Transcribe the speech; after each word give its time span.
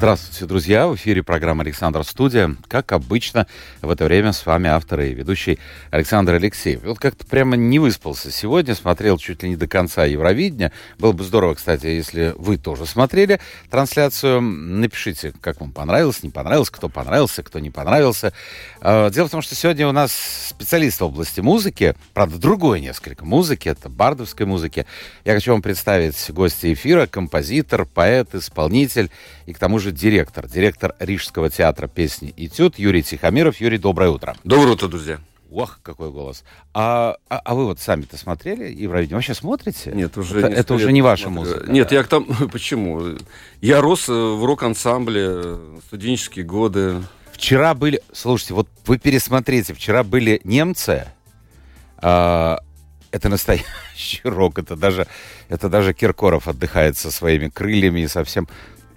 Здравствуйте, 0.00 0.46
друзья! 0.46 0.88
В 0.88 0.94
эфире 0.94 1.22
программа 1.22 1.62
«Александр 1.62 2.04
Студия». 2.04 2.56
Как 2.68 2.92
обычно, 2.92 3.46
в 3.82 3.90
это 3.90 4.06
время 4.06 4.32
с 4.32 4.46
вами 4.46 4.66
автор 4.70 5.00
и 5.00 5.12
ведущий 5.12 5.58
Александр 5.90 6.36
Алексеев. 6.36 6.82
Вот 6.84 6.98
как-то 6.98 7.26
прямо 7.26 7.54
не 7.54 7.78
выспался 7.78 8.30
сегодня, 8.30 8.74
смотрел 8.74 9.18
чуть 9.18 9.42
ли 9.42 9.50
не 9.50 9.56
до 9.56 9.68
конца 9.68 10.06
Евровидения. 10.06 10.72
Было 10.98 11.12
бы 11.12 11.22
здорово, 11.22 11.52
кстати, 11.52 11.84
если 11.84 12.32
вы 12.38 12.56
тоже 12.56 12.86
смотрели 12.86 13.40
трансляцию. 13.68 14.40
Напишите, 14.40 15.34
как 15.38 15.60
вам 15.60 15.70
понравилось, 15.70 16.22
не 16.22 16.30
понравилось, 16.30 16.70
кто 16.70 16.88
понравился, 16.88 17.42
кто 17.42 17.58
не 17.58 17.68
понравился. 17.68 18.32
А, 18.80 19.10
дело 19.10 19.28
в 19.28 19.30
том, 19.30 19.42
что 19.42 19.54
сегодня 19.54 19.86
у 19.86 19.92
нас 19.92 20.12
специалист 20.48 20.98
в 20.98 21.04
области 21.04 21.42
музыки, 21.42 21.94
правда, 22.14 22.38
другой 22.38 22.80
несколько 22.80 23.26
музыки, 23.26 23.68
это 23.68 23.90
бардовской 23.90 24.46
музыки. 24.46 24.86
Я 25.26 25.34
хочу 25.34 25.52
вам 25.52 25.60
представить 25.60 26.30
гостя 26.30 26.72
эфира, 26.72 27.06
композитор, 27.06 27.84
поэт, 27.84 28.34
исполнитель 28.34 29.10
и 29.44 29.52
к 29.52 29.58
тому 29.58 29.78
же 29.78 29.89
директор, 29.92 30.46
директор 30.48 30.94
Рижского 30.98 31.50
театра 31.50 31.86
песни 31.88 32.32
«Этюд» 32.36 32.78
Юрий 32.78 33.02
Тихомиров. 33.02 33.60
Юрий, 33.60 33.78
доброе 33.78 34.10
утро. 34.10 34.36
Доброе 34.44 34.72
утро, 34.72 34.88
друзья. 34.88 35.18
Ох, 35.50 35.80
какой 35.82 36.10
голос. 36.10 36.44
А, 36.74 37.16
а, 37.28 37.38
а 37.38 37.54
вы 37.54 37.64
вот 37.64 37.80
сами-то 37.80 38.16
смотрели 38.16 38.72
Евровидение? 38.72 39.16
Вообще 39.16 39.34
смотрите? 39.34 39.90
Нет, 39.92 40.16
уже 40.16 40.38
Это, 40.38 40.46
это 40.48 40.74
уже 40.74 40.92
не 40.92 41.02
ваша 41.02 41.24
смотрю. 41.24 41.40
музыка. 41.54 41.72
Нет, 41.72 41.90
я 41.90 42.04
к 42.04 42.06
тому... 42.06 42.26
Почему? 42.52 43.16
Я 43.60 43.80
рос 43.80 44.08
э, 44.08 44.12
в 44.12 44.44
рок-ансамбле, 44.44 45.22
э, 45.26 45.78
студенческие 45.86 46.44
годы. 46.44 47.02
Вчера 47.32 47.74
были... 47.74 48.00
Слушайте, 48.12 48.54
вот 48.54 48.68
вы 48.86 48.98
пересмотрите. 48.98 49.74
Вчера 49.74 50.04
были 50.04 50.40
немцы. 50.44 51.08
А, 51.96 52.60
это 53.10 53.28
настоящий 53.28 54.20
рок. 54.24 54.60
Это 54.60 54.76
даже, 54.76 55.08
это 55.48 55.68
даже 55.68 55.94
Киркоров 55.94 56.46
отдыхает 56.46 56.96
со 56.96 57.10
своими 57.10 57.48
крыльями 57.48 58.00
и 58.00 58.08
совсем... 58.08 58.48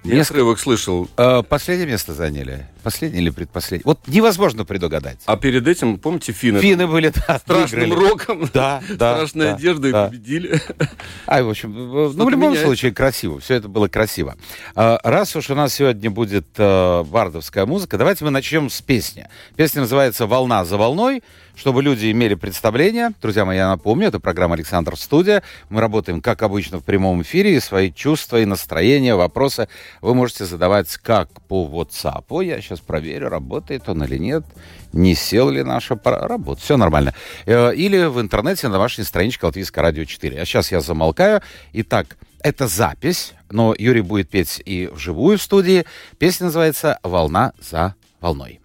Я 0.03 0.15
Несколько- 0.15 0.33
отрывок 0.39 0.59
слышал. 0.59 1.09
А, 1.15 1.43
последнее 1.43 1.87
место 1.87 2.13
заняли. 2.13 2.67
Последнее 2.83 3.21
или 3.21 3.29
предпоследнее? 3.29 3.83
Вот 3.85 3.99
невозможно 4.07 4.65
предугадать. 4.65 5.19
А 5.25 5.37
перед 5.37 5.65
этим, 5.65 5.97
помните, 5.97 6.33
финны? 6.33 6.59
Финны 6.59 6.87
были, 6.87 7.13
да, 7.27 7.39
Страшным 7.39 7.89
выиграли. 7.89 8.09
роком. 8.09 8.49
Да, 8.53 8.81
да. 8.89 9.15
Страшной 9.15 9.45
да, 9.47 9.55
одеждой 9.55 9.91
да. 9.93 10.07
победили. 10.07 10.61
А, 11.25 11.41
в 11.41 11.49
общем, 11.49 11.73
ну, 11.73 12.09
в 12.09 12.29
любом 12.29 12.49
меняется. 12.49 12.65
случае 12.65 12.91
красиво. 12.91 13.39
Все 13.39 13.55
это 13.55 13.69
было 13.69 13.87
красиво. 13.87 14.35
А, 14.75 14.99
Раз 15.03 15.35
уж 15.37 15.49
у 15.49 15.55
нас 15.55 15.73
сегодня 15.75 16.11
будет 16.11 16.47
э, 16.57 17.03
бардовская 17.03 17.65
музыка, 17.65 17.97
давайте 17.97 18.25
мы 18.25 18.31
начнем 18.31 18.69
с 18.69 18.81
песни. 18.81 19.29
Песня 19.55 19.81
называется 19.81 20.27
«Волна 20.27 20.65
за 20.65 20.75
волной», 20.75 21.23
чтобы 21.55 21.83
люди 21.83 22.11
имели 22.11 22.35
представление. 22.35 23.11
Друзья 23.21 23.45
мои, 23.45 23.57
я 23.57 23.69
напомню, 23.69 24.07
это 24.07 24.19
программа 24.19 24.55
«Александр 24.55 24.97
Студия». 24.97 25.43
Мы 25.69 25.81
работаем, 25.81 26.21
как 26.21 26.41
обычно, 26.41 26.79
в 26.79 26.83
прямом 26.83 27.21
эфире, 27.21 27.55
и 27.55 27.59
свои 27.59 27.91
чувства 27.91 28.41
и 28.41 28.45
настроения, 28.45 29.15
вопросы 29.15 29.67
вы 30.01 30.15
можете 30.15 30.45
задавать 30.45 30.95
как 30.97 31.29
по 31.47 31.65
WhatsApp. 31.65 32.43
Я 32.43 32.61
сейчас 32.61 32.79
проверю, 32.79 33.29
работает 33.29 33.87
он 33.87 34.03
или 34.03 34.17
нет, 34.17 34.43
не 34.93 35.15
сел 35.15 35.49
ли 35.49 35.63
наш 35.63 35.91
аппарат. 35.91 36.23
Работает, 36.29 36.63
все 36.63 36.77
нормально. 36.77 37.13
Э, 37.45 37.73
Или 37.75 38.05
в 38.05 38.19
интернете 38.21 38.67
на 38.67 38.79
вашей 38.79 39.03
страничке 39.03 39.45
Латвийское 39.45 39.83
радио 39.83 40.05
4. 40.05 40.41
А 40.41 40.45
сейчас 40.45 40.71
я 40.71 40.81
замолкаю. 40.81 41.41
Итак, 41.73 42.17
это 42.41 42.67
запись, 42.67 43.33
но 43.49 43.73
Юрий 43.77 44.01
будет 44.01 44.29
петь 44.29 44.61
и 44.65 44.87
вживую 44.87 45.37
в 45.37 45.41
студии. 45.41 45.85
Песня 46.19 46.45
называется 46.45 46.99
«Волна 47.03 47.53
за 47.59 47.95
волной». 48.19 48.59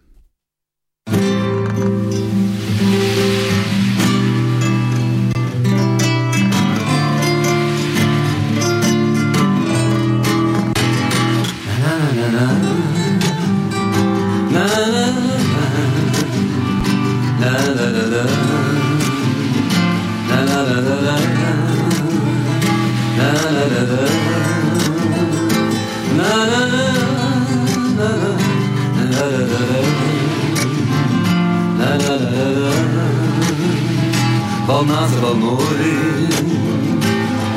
Волна 34.79 35.09
за 35.09 35.21
волной, 35.21 36.29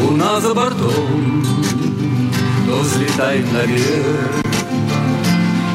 луна 0.01 0.41
за 0.41 0.55
бортом, 0.55 1.45
То 2.65 2.79
взлетаем 2.79 3.45
наверх, 3.53 4.43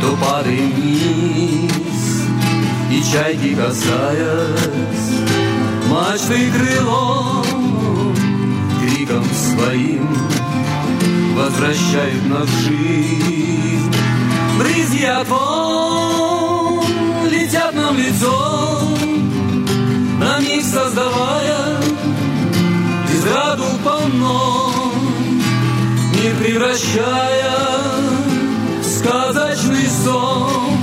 то 0.00 0.16
падаем 0.16 0.72
вниз, 0.72 2.24
И 2.90 3.00
чайки, 3.12 3.54
касаясь 3.54 5.20
мачты 5.88 6.50
крылом, 6.50 8.16
Криком 8.80 9.24
своим 9.32 10.08
возвращают 11.36 12.26
нас 12.26 12.48
в 12.48 12.60
жизнь. 12.62 13.94
Брызги 14.58 15.04
от 15.04 15.28
волн 15.28 16.86
летят 17.30 17.72
нам 17.72 17.94
в 17.94 17.98
лицо, 18.00 18.95
создавая 20.66 21.80
Израду 23.12 23.64
полно, 23.84 24.72
мир 26.12 26.34
превращая 26.42 27.52
в 28.80 28.84
сказочный 28.84 29.86
сон. 30.04 30.78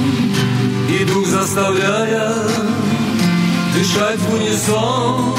И 0.89 1.05
дух 1.05 1.27
заставляя 1.27 2.33
дышать 3.75 4.19
в 4.19 4.33
унисон. 4.33 5.35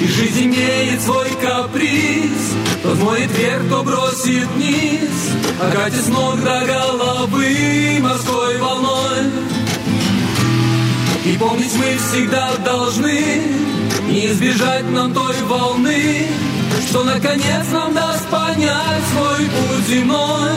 И 0.00 0.06
жизнь 0.06 0.46
имеет 0.46 1.00
свой 1.00 1.30
каприз 1.40 2.52
То 2.82 2.94
смоет 2.96 3.30
вверх, 3.30 3.62
то 3.70 3.82
бросит 3.82 4.46
вниз. 4.56 5.30
Окатит 5.62 6.04
с 6.04 6.08
ног 6.08 6.42
до 6.42 6.64
головы 6.66 7.98
морской 8.00 8.58
волной 8.58 9.63
и 11.24 11.36
помнить 11.38 11.74
мы 11.76 11.96
всегда 11.96 12.54
должны 12.64 13.40
Не 14.08 14.26
избежать 14.26 14.90
нам 14.90 15.12
той 15.12 15.34
волны 15.44 16.26
Что 16.88 17.04
наконец 17.04 17.66
нам 17.72 17.94
даст 17.94 18.26
понять 18.28 19.02
Свой 19.12 19.46
путь 19.46 19.86
земной. 19.88 20.50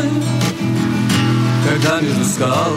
Когда 1.69 2.01
между 2.01 2.25
скал 2.25 2.73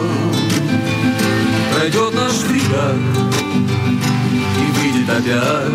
Пройдет 1.75 2.13
наш 2.13 2.31
фрегат 2.31 2.95
И 4.57 4.79
выйдет 4.79 5.09
опять 5.09 5.71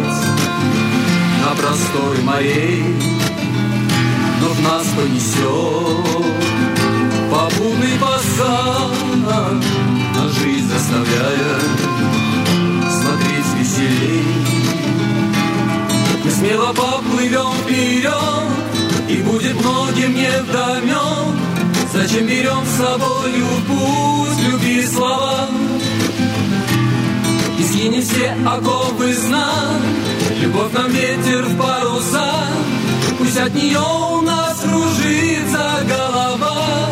На 1.43 1.54
просторы 1.54 2.22
морей 2.22 2.84
Но 4.41 4.48
в 4.48 4.62
нас 4.62 4.87
понесет 4.97 6.27
Попутный 7.31 7.98
посад. 7.98 8.87
На 9.16 9.96
жизнь 10.38 10.68
заставляя 10.68 11.60
смотреть 12.91 13.54
веселей. 13.59 14.24
Мы 16.24 16.30
смело 16.30 16.72
поплывем 16.72 17.53
вперед, 17.62 18.12
и 19.09 19.16
будет 19.22 19.54
многим 19.60 20.15
не 20.15 20.30
вдомек, 20.42 21.36
Зачем 21.92 22.27
берем 22.27 22.62
с 22.66 22.77
собою 22.77 23.47
в 23.47 23.66
путь 23.66 24.47
любви 24.47 24.80
и 24.80 24.86
слова? 24.86 25.48
И 27.59 27.62
скинем 27.62 28.03
все 28.03 28.36
оковы 28.44 29.15
знак, 29.15 29.80
Любовь 30.42 30.72
нам 30.72 30.91
ветер 30.91 31.44
в 31.44 31.56
паруса, 31.56 32.48
Пусть 33.18 33.38
от 33.38 33.54
нее 33.54 33.78
у 33.78 34.21
нас 34.21 34.60
кружится 34.60 35.84
голова. 35.88 36.91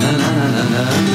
На-на-на-на-на. 0.00 1.13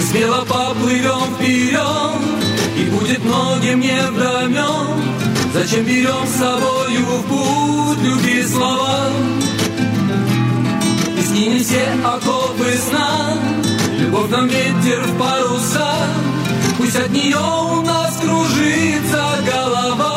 Смело 0.00 0.44
поплывем 0.44 1.34
вперед, 1.34 1.80
и 2.78 2.84
будет 2.90 3.24
многим 3.24 3.80
не 3.80 4.00
врамен. 4.12 5.02
Зачем 5.52 5.84
берем 5.84 6.26
с 6.26 6.38
собою 6.38 7.04
в 7.04 7.22
путь 7.28 8.02
любви 8.02 8.42
слова? 8.44 9.35
Все 11.66 11.82
окопы 12.04 12.76
сна, 12.76 13.34
Любовь 13.98 14.30
нам 14.30 14.46
ветер 14.46 15.02
в 15.02 15.18
паруса, 15.18 15.96
Пусть 16.78 16.94
от 16.94 17.10
нее 17.10 17.36
у 17.36 17.82
нас 17.82 18.16
кружится 18.18 19.24
голова. 19.44 20.15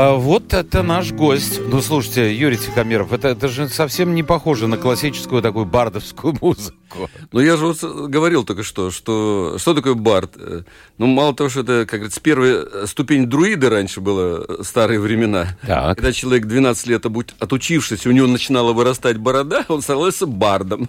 А 0.00 0.14
вот 0.14 0.54
это 0.54 0.84
наш 0.84 1.10
гость. 1.10 1.60
Ну, 1.60 1.82
слушайте, 1.82 2.32
Юрий 2.32 2.56
Тихомиров, 2.56 3.12
это, 3.12 3.30
это 3.30 3.48
же 3.48 3.68
совсем 3.68 4.14
не 4.14 4.22
похоже 4.22 4.68
на 4.68 4.76
классическую 4.76 5.42
такую 5.42 5.66
бардовскую 5.66 6.36
музыку. 6.40 7.10
Ну, 7.32 7.40
я 7.40 7.56
же 7.56 7.66
вот 7.66 7.82
говорил 8.08 8.44
только 8.44 8.62
что, 8.62 8.92
что 8.92 9.56
что 9.58 9.74
такое 9.74 9.94
бард? 9.94 10.34
Э, 10.36 10.62
Ну, 10.98 11.08
мало 11.08 11.34
того, 11.34 11.50
что 11.50 11.62
это, 11.62 11.84
как 11.84 11.98
говорится, 11.98 12.20
первая 12.20 12.86
ступень 12.86 13.26
друида 13.26 13.70
раньше 13.70 14.00
было 14.00 14.46
э, 14.48 14.62
старые 14.62 15.00
времена. 15.00 15.58
Так. 15.66 15.96
Когда 15.96 16.12
человек 16.12 16.46
12 16.46 16.86
лет 16.86 17.04
отучившись, 17.40 18.06
у 18.06 18.12
него 18.12 18.28
начинала 18.28 18.72
вырастать 18.72 19.16
борода, 19.16 19.64
он 19.68 19.82
становился 19.82 20.26
бардом. 20.26 20.88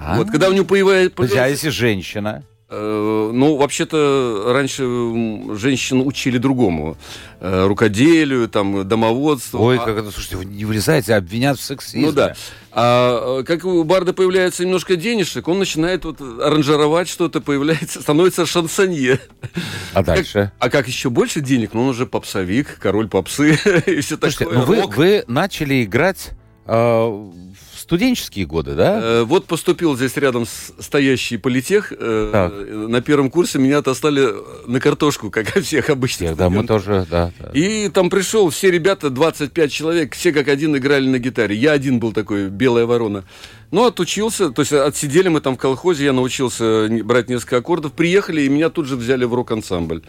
Вот, 0.00 0.30
когда 0.30 0.48
у 0.48 0.52
него 0.52 0.64
появляется... 0.64 1.44
А 1.44 1.48
если 1.48 1.68
женщина? 1.68 2.44
Э, 2.70 3.30
Ну, 3.32 3.56
вообще-то, 3.56 4.44
раньше 4.52 4.82
женщин 5.56 6.02
учили 6.06 6.36
другому. 6.38 6.96
Э, 7.40 7.66
Рукоделию, 7.66 8.46
там, 8.48 8.86
домоводству. 8.86 9.62
Ой, 9.62 9.78
А- 9.78 9.84
как 9.84 9.96
это, 9.96 10.10
слушайте, 10.10 10.36
вы 10.36 10.44
не 10.44 10.64
вылезаете, 10.66 11.14
обвинят 11.14 11.58
в 11.58 11.62
сексизме. 11.62 12.06
Ну 12.06 12.12
да. 12.12 12.34
А 12.72 13.40
э, 13.40 13.44
как 13.44 13.64
у 13.64 13.82
Барда 13.84 14.12
появляется 14.12 14.64
немножко 14.64 14.96
денежек, 14.96 15.48
он 15.48 15.58
начинает 15.58 16.04
вот 16.04 16.20
аранжировать 16.20 17.08
что-то, 17.08 17.40
появляется, 17.40 18.02
становится 18.02 18.44
шансонье. 18.44 19.18
А 19.94 20.02
дальше? 20.02 20.52
Как- 20.58 20.66
а 20.66 20.70
как 20.70 20.88
еще 20.88 21.08
больше 21.10 21.40
денег? 21.40 21.70
Ну, 21.72 21.82
он 21.84 21.88
уже 21.88 22.04
попсовик, 22.06 22.78
король 22.80 23.08
попсы 23.08 23.52
и 23.86 24.00
все 24.00 24.16
Слушайте, 24.18 24.44
такое. 24.44 24.82
ну 24.82 24.88
вы, 24.88 25.24
начали 25.26 25.84
играть 25.84 26.30
э, 26.66 27.30
студенческие 27.88 28.44
годы, 28.44 28.74
да? 28.74 29.00
Э, 29.02 29.22
Вот 29.22 29.46
поступил 29.46 29.96
здесь 29.96 30.14
рядом 30.18 30.44
с- 30.44 30.72
стоящий 30.78 31.38
политех. 31.38 31.90
э, 31.98 32.28
Так. 32.32 32.52
На 32.88 33.00
первом 33.00 33.30
курсе 33.30 33.58
меня 33.58 33.78
отослали 33.78 34.28
на 34.66 34.78
картошку, 34.78 35.30
как 35.30 35.56
и 35.56 35.60
всех 35.62 35.88
обычных. 35.88 36.28
Всех, 36.28 36.36
да, 36.38 36.50
мы 36.50 36.66
тоже, 36.66 37.06
да. 37.10 37.32
да. 37.40 37.50
И 37.54 37.88
там 37.88 38.10
пришел, 38.10 38.50
все 38.50 38.70
ребята, 38.70 39.08
25 39.08 39.72
человек, 39.72 40.14
все 40.14 40.32
как 40.32 40.48
один 40.48 40.76
играли 40.76 41.08
на 41.08 41.18
гитаре. 41.18 41.56
Я 41.56 41.72
один 41.72 41.98
был 41.98 42.12
такой, 42.12 42.50
белая 42.50 42.84
ворона. 42.84 43.24
Ну, 43.70 43.84
отучился, 43.84 44.50
то 44.50 44.62
есть 44.62 44.72
отсидели 44.72 45.28
мы 45.28 45.40
там 45.40 45.56
в 45.56 45.58
колхозе, 45.58 46.06
я 46.06 46.12
научился 46.12 46.86
не- 46.88 47.02
брать 47.02 47.28
несколько 47.28 47.58
аккордов, 47.58 47.92
приехали, 47.92 48.42
и 48.42 48.48
меня 48.48 48.70
тут 48.70 48.86
же 48.86 48.96
взяли 48.96 49.24
в 49.24 49.34
рок-ансамбль. 49.34 50.02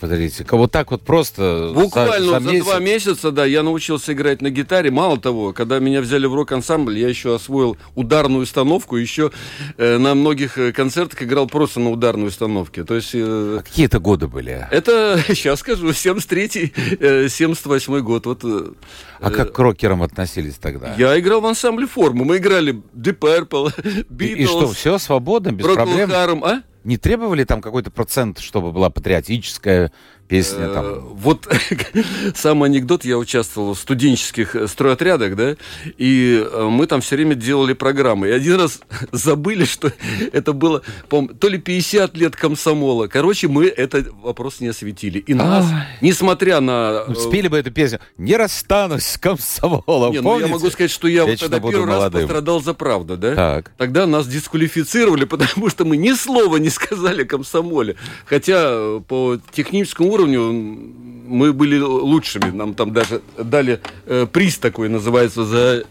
Подождите, 0.00 0.44
вот 0.50 0.72
так 0.72 0.90
вот 0.90 1.02
просто... 1.02 1.70
Буквально 1.74 2.26
за, 2.26 2.40
за, 2.40 2.50
месяц? 2.50 2.64
два 2.64 2.78
месяца, 2.80 3.30
да, 3.30 3.44
я 3.44 3.62
научился 3.62 4.12
играть 4.12 4.42
на 4.42 4.50
гитаре. 4.50 4.90
Мало 4.90 5.16
того, 5.20 5.52
когда 5.52 5.78
меня 5.78 6.00
взяли 6.00 6.26
в 6.26 6.34
рок-ансамбль, 6.34 6.98
я 6.98 7.08
еще 7.08 7.36
освоил 7.36 7.76
ударную 7.94 8.42
установку, 8.42 8.96
еще 8.96 9.30
э, 9.76 9.98
на 9.98 10.16
многих 10.16 10.58
э, 10.58 10.72
концертах 10.72 11.22
играл 11.22 11.46
просто 11.46 11.78
на 11.78 11.90
ударной 11.90 12.26
установке. 12.28 12.82
То 12.82 12.96
есть... 12.96 13.10
э, 13.14 13.58
А 13.60 13.62
какие 13.62 13.86
это 13.86 14.00
годы 14.00 14.26
были? 14.26 14.66
это, 14.72 15.22
сейчас 15.28 15.60
скажу, 15.60 15.90
73-й, 15.90 16.72
э, 16.98 17.26
78-й 17.26 18.00
год. 18.00 18.26
Вот, 18.26 18.40
э, 18.42 18.72
А 19.20 19.30
как 19.30 19.52
к 19.52 19.58
рокерам 19.60 20.02
относились 20.02 20.54
тогда? 20.56 20.96
Я 20.98 21.16
играл 21.20 21.40
в 21.42 21.46
ансамбле 21.46 21.86
форму. 21.86 22.24
Мы 22.24 22.38
играли 22.38 22.82
Deep 23.02 23.18
Purple, 23.18 23.72
И, 24.20 24.42
и 24.42 24.46
что, 24.46 24.62
Beatles, 24.62 24.74
все 24.74 24.98
свободно, 24.98 25.52
без 25.52 25.66
проблем? 25.66 26.10
Harum, 26.10 26.40
а? 26.44 26.62
Не 26.84 26.96
требовали 26.96 27.44
там 27.44 27.60
какой-то 27.60 27.90
процент, 27.90 28.38
чтобы 28.38 28.72
была 28.72 28.90
патриотическая 28.90 29.92
песня 30.32 30.66
Э, 30.66 30.74
там? 30.74 31.00
Вот 31.14 31.46
самый 32.34 32.70
анекдот, 32.70 33.04
я 33.04 33.18
участвовал 33.18 33.74
в 33.74 33.78
студенческих 33.78 34.56
э, 34.56 34.66
стройотрядах, 34.66 35.36
да, 35.36 35.56
и 35.98 36.42
э, 36.42 36.68
мы 36.70 36.86
там 36.86 37.00
все 37.00 37.16
время 37.16 37.34
делали 37.34 37.74
программы. 37.74 38.28
И 38.28 38.30
один 38.30 38.58
раз 38.58 38.80
забыли, 39.12 39.64
что 39.64 39.92
это 40.32 40.52
было, 40.52 40.82
по 41.08 41.26
то 41.26 41.48
ли 41.48 41.58
50 41.58 42.16
лет 42.16 42.36
комсомола. 42.36 43.08
Короче, 43.08 43.48
мы 43.48 43.66
этот 43.66 44.08
вопрос 44.22 44.60
не 44.60 44.68
осветили. 44.68 45.18
И 45.18 45.34
нас, 45.34 45.66
несмотря 46.00 46.60
на... 46.60 47.04
Ну, 47.06 47.12
э, 47.12 47.16
Спели 47.16 47.48
бы 47.48 47.58
эту 47.58 47.70
песню 47.70 48.00
«Не 48.16 48.36
расстанусь 48.36 49.04
с 49.04 49.18
комсомолом». 49.18 50.12
не, 50.12 50.20
ну, 50.20 50.40
я 50.40 50.46
могу 50.46 50.70
сказать, 50.70 50.90
что 50.90 51.08
я 51.08 51.26
вот 51.26 51.38
тогда 51.38 51.60
первый 51.60 51.86
раз 51.86 51.96
молодым. 51.96 52.22
пострадал 52.22 52.62
за 52.62 52.74
правду, 52.74 53.16
да? 53.16 53.34
Так. 53.34 53.72
Тогда 53.76 54.06
нас 54.06 54.26
дисквалифицировали, 54.26 55.24
потому 55.24 55.68
что 55.68 55.84
мы 55.84 55.96
ни 55.96 56.12
слова 56.12 56.56
не 56.56 56.70
сказали 56.72 57.24
комсомоле. 57.24 57.96
Хотя 58.26 58.64
э, 58.64 59.00
по 59.06 59.38
техническому 59.52 60.12
уровню 60.12 60.52
мы 60.52 61.52
были 61.52 61.78
лучшими. 61.78 62.50
Нам 62.50 62.74
там 62.74 62.92
даже 62.92 63.22
дали 63.38 63.80
э, 64.06 64.26
приз 64.30 64.58
такой, 64.58 64.88
называется, 64.88 65.44
за 65.44 65.84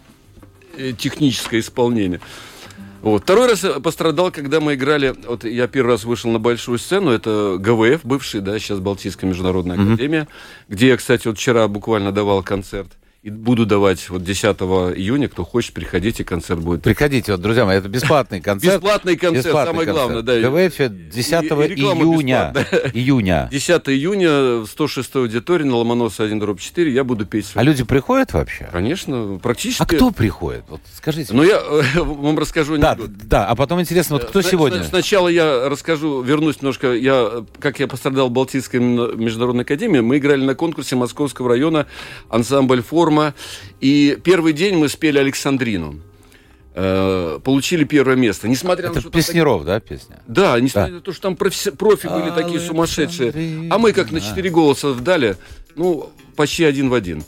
э, 0.78 0.94
техническое 0.98 1.60
исполнение. 1.60 2.20
Вот. 3.02 3.24
Второй 3.24 3.48
раз 3.48 3.66
пострадал, 3.84 4.32
когда 4.32 4.60
мы 4.60 4.76
играли, 4.76 5.16
вот 5.28 5.44
я 5.44 5.68
первый 5.68 5.92
раз 5.92 6.04
вышел 6.04 6.30
на 6.30 6.38
большую 6.38 6.78
сцену, 6.78 7.10
это 7.10 7.58
ГВФ, 7.60 8.06
бывший, 8.06 8.42
да, 8.42 8.60
сейчас 8.60 8.80
Балтийская 8.80 9.28
международная 9.28 9.76
академия, 9.76 10.28
где 10.70 10.90
я, 10.90 10.98
кстати, 10.98 11.28
вот 11.28 11.38
вчера 11.38 11.68
буквально 11.68 12.12
давал 12.12 12.44
концерт. 12.44 12.92
И 13.24 13.30
буду 13.30 13.68
давать 13.68 14.10
вот 14.10 14.24
10 14.24 14.44
июня, 14.98 15.30
кто 15.30 15.46
хочет, 15.46 15.76
приходите, 15.76 16.24
концерт 16.24 16.60
будет. 16.60 16.82
Приходите, 16.82 17.34
вот, 17.34 17.42
друзья 17.42 17.66
мои, 17.66 17.78
это 17.78 17.88
бесплатный 17.88 18.42
концерт. 18.42 18.82
Бесплатный 18.82 19.16
концерт, 19.16 19.46
Бесплатный 19.46 19.72
самое 19.86 19.92
главное, 19.92 20.22
да. 20.24 20.40
ГВФ 20.40 20.76
10 21.14 21.44
И- 21.44 21.74
и 21.76 21.82
июня. 21.84 22.52
Июня. 22.96 23.48
10 23.52 23.90
июня 23.90 24.62
в 24.62 24.66
106 24.66 25.16
аудитории 25.18 25.66
на 25.66 25.76
Ломоносова 25.76 26.26
1 26.26 26.40
дробь 26.40 26.60
4 26.60 26.92
я 26.92 27.04
буду 27.04 27.28
петь. 27.28 27.52
А 27.54 27.62
люди 27.62 27.84
приходят 27.84 28.34
вообще? 28.34 28.68
Конечно, 28.72 29.40
практически. 29.40 29.84
А 29.84 29.86
кто 29.86 30.10
приходит? 30.10 30.64
Вот 30.68 30.82
скажите. 30.98 31.32
Ну, 31.32 31.44
я 31.44 31.62
вам 32.04 32.40
расскажу 32.40 32.76
да, 32.80 32.94
анекдот. 32.94 33.12
да, 33.28 33.46
а 33.46 33.54
потом 33.56 33.80
интересно, 33.82 34.16
вот 34.16 34.26
кто 34.30 34.42
сегодня? 34.42 34.80
сна- 34.80 34.88
Сначала 34.90 35.28
я 35.28 35.70
расскажу, 35.70 36.24
вернусь 36.24 36.60
немножко, 36.64 36.92
я, 36.96 37.46
как 37.60 37.80
я 37.80 37.88
пострадал 37.88 38.30
в 38.30 38.32
Балтийской 38.32 38.80
международной 38.80 39.64
академии. 39.64 40.00
Мы 40.00 40.18
играли 40.18 40.44
на 40.44 40.56
конкурсе 40.56 40.96
Московского 40.96 41.50
района 41.50 41.86
ансамбль 42.30 42.82
«Форма». 43.12 43.34
И 43.82 44.18
первый 44.24 44.54
день 44.54 44.76
мы 44.78 44.88
спели 44.90 45.18
«Александрину». 45.18 46.00
Э, 46.74 47.40
получили 47.44 47.84
первое 47.84 48.16
место. 48.16 48.48
Несмотря 48.48 48.88
на 48.88 48.92
Это 48.92 49.02
что 49.02 49.10
там 49.10 49.20
Песнеров, 49.20 49.66
да, 49.66 49.82
песня? 49.82 50.22
Да, 50.26 50.58
несмотря 50.58 50.94
на 50.94 51.02
то, 51.02 51.12
что 51.12 51.24
там 51.24 51.36
профи, 51.36 51.72
профи 51.72 52.08
были 52.08 52.32
такие 52.34 52.62
сумасшедшие. 52.62 53.68
А 53.70 53.78
мы 53.78 53.92
как 53.92 54.12
на 54.12 54.22
четыре 54.22 54.50
голоса 54.50 54.90
вдали, 54.92 55.36
ну, 55.76 56.10
почти 56.38 56.64
один 56.64 56.90
в 56.90 56.94
один. 56.94 57.26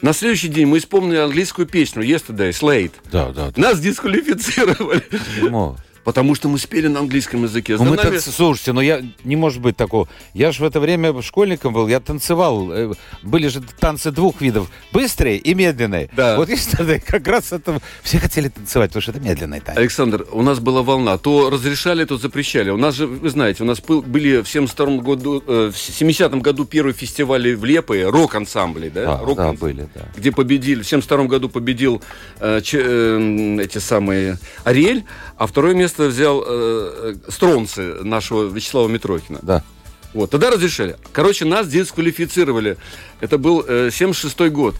На 0.00 0.14
следующий 0.14 0.48
день 0.48 0.66
мы 0.66 0.78
исполнили 0.78 1.18
английскую 1.18 1.68
песню 1.68 2.02
«Yesterday», 2.02 2.50
«Slate». 2.52 2.92
Да, 3.12 3.32
да. 3.32 3.52
Нас 3.56 3.80
дисквалифицировали, 3.80 5.02
Почему? 5.10 5.76
Потому 6.04 6.34
что 6.34 6.48
мы 6.48 6.58
спели 6.58 6.88
на 6.88 7.00
английском 7.00 7.42
языке. 7.44 7.76
Ну, 7.76 7.84
мы 7.84 7.96
нами- 7.96 8.10
так- 8.16 8.20
слушайте, 8.20 8.72
ну 8.72 8.80
я 8.80 9.02
не 9.24 9.36
может 9.36 9.60
быть 9.60 9.76
такого. 9.76 10.08
Я 10.34 10.52
же 10.52 10.62
в 10.62 10.66
это 10.66 10.80
время 10.80 11.20
школьником 11.22 11.72
был, 11.72 11.88
я 11.88 12.00
танцевал. 12.00 12.70
э, 12.72 12.92
Были 13.22 13.48
же 13.48 13.60
танцы 13.78 14.10
двух 14.10 14.40
видов: 14.40 14.70
быстрые 14.92 15.36
и 15.38 15.54
медленные. 15.54 16.08
Да. 16.16 16.36
Вот 16.36 16.48
есть 16.48 16.70
тогда 16.72 16.98
как 17.06 17.26
раз 17.28 17.52
это 17.52 17.80
все 18.02 18.18
хотели 18.18 18.48
танцевать, 18.48 18.90
потому 18.90 19.02
что 19.02 19.10
это 19.12 19.20
медленный 19.20 19.60
танец. 19.60 19.78
Александр, 19.78 20.26
у 20.32 20.42
нас 20.42 20.58
была 20.58 20.82
волна. 20.82 21.18
То 21.18 21.50
разрешали, 21.50 22.04
то 22.04 22.16
запрещали. 22.16 22.70
У 22.70 22.76
нас 22.76 22.94
же, 22.96 23.06
вы 23.06 23.28
знаете, 23.30 23.62
у 23.62 23.66
нас 23.66 23.80
был- 23.80 24.02
были 24.02 24.42
в 24.42 24.48
72 24.48 24.98
году, 25.02 25.42
э, 25.46 25.70
в 25.72 25.76
70-м 25.76 26.40
году 26.40 26.64
первые 26.64 26.94
фестивали 26.94 27.54
в 27.54 27.64
Лепое, 27.64 28.10
рок-ансамбли, 28.10 28.88
да? 28.88 29.04
Да, 29.04 29.16
да, 29.18 29.24
Рок-ансамбли. 29.24 29.60
были, 29.60 29.88
да. 29.94 30.00
где 30.16 30.32
победили, 30.32 30.82
в 30.82 30.86
72 30.88 31.24
году 31.26 31.48
победил 31.48 32.02
э, 32.40 32.60
че- 32.62 32.82
э, 32.82 33.58
эти 33.62 33.78
самые 33.78 34.38
Ариэль, 34.64 35.04
а 35.40 35.46
второе 35.46 35.74
место 35.74 36.08
взял 36.08 36.44
э, 36.46 37.14
э, 37.26 37.30
Стронцы 37.30 37.94
нашего 38.04 38.52
Вячеслава 38.52 38.88
Митрохина. 38.88 39.38
Да. 39.40 39.64
Вот, 40.12 40.28
тогда 40.28 40.50
разрешили. 40.50 40.98
Короче, 41.12 41.46
нас 41.46 41.66
дисквалифицировали. 41.66 42.76
Это 43.20 43.38
был 43.38 43.64
э, 43.66 43.88
76 43.90 44.38
год. 44.50 44.74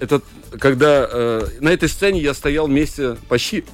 Это 0.00 0.22
когда 0.58 1.06
э, 1.06 1.48
на 1.60 1.68
этой 1.68 1.90
сцене 1.90 2.22
я 2.22 2.32
стоял 2.32 2.66
вместе 2.66 3.18
почти, 3.28 3.64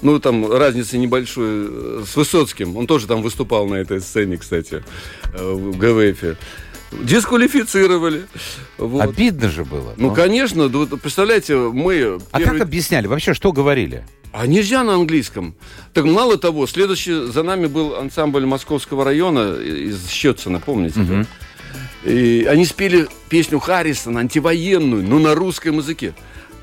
ну 0.00 0.20
там 0.20 0.48
разница 0.48 0.96
небольшую, 0.96 2.02
э, 2.02 2.04
с 2.06 2.14
Высоцким. 2.14 2.76
Он 2.76 2.86
тоже 2.86 3.08
там 3.08 3.20
выступал 3.20 3.66
на 3.66 3.74
этой 3.74 4.00
сцене, 4.00 4.36
кстати, 4.36 4.84
э, 5.34 5.52
в 5.52 5.76
ГВФ. 5.76 6.38
Дисквалифицировали. 7.02 8.26
Вот. 8.78 9.02
Обидно 9.02 9.48
же 9.50 9.64
было. 9.64 9.94
Ну, 9.96 10.14
конечно, 10.14 10.68
да 10.68 10.78
вот 10.78 11.00
представляете, 11.02 11.56
мы... 11.56 12.20
А 12.30 12.38
первый- 12.38 12.58
как 12.60 12.68
объясняли? 12.68 13.08
Вообще, 13.08 13.34
что 13.34 13.50
говорили? 13.52 14.04
А 14.32 14.46
нельзя 14.46 14.84
на 14.84 14.94
английском. 14.94 15.54
Так 15.94 16.04
мало 16.04 16.36
того, 16.38 16.66
следующий 16.66 17.30
за 17.30 17.42
нами 17.42 17.66
был 17.66 17.96
ансамбль 17.96 18.44
Московского 18.46 19.04
района 19.04 19.56
из 19.60 20.08
Щетцена, 20.10 20.60
помните? 20.60 21.00
да? 21.00 21.24
И 22.04 22.46
они 22.48 22.64
спели 22.64 23.08
песню 23.28 23.58
Харрисона, 23.58 24.20
антивоенную, 24.20 25.02
но 25.02 25.18
на 25.18 25.34
русском 25.34 25.78
языке. 25.78 26.14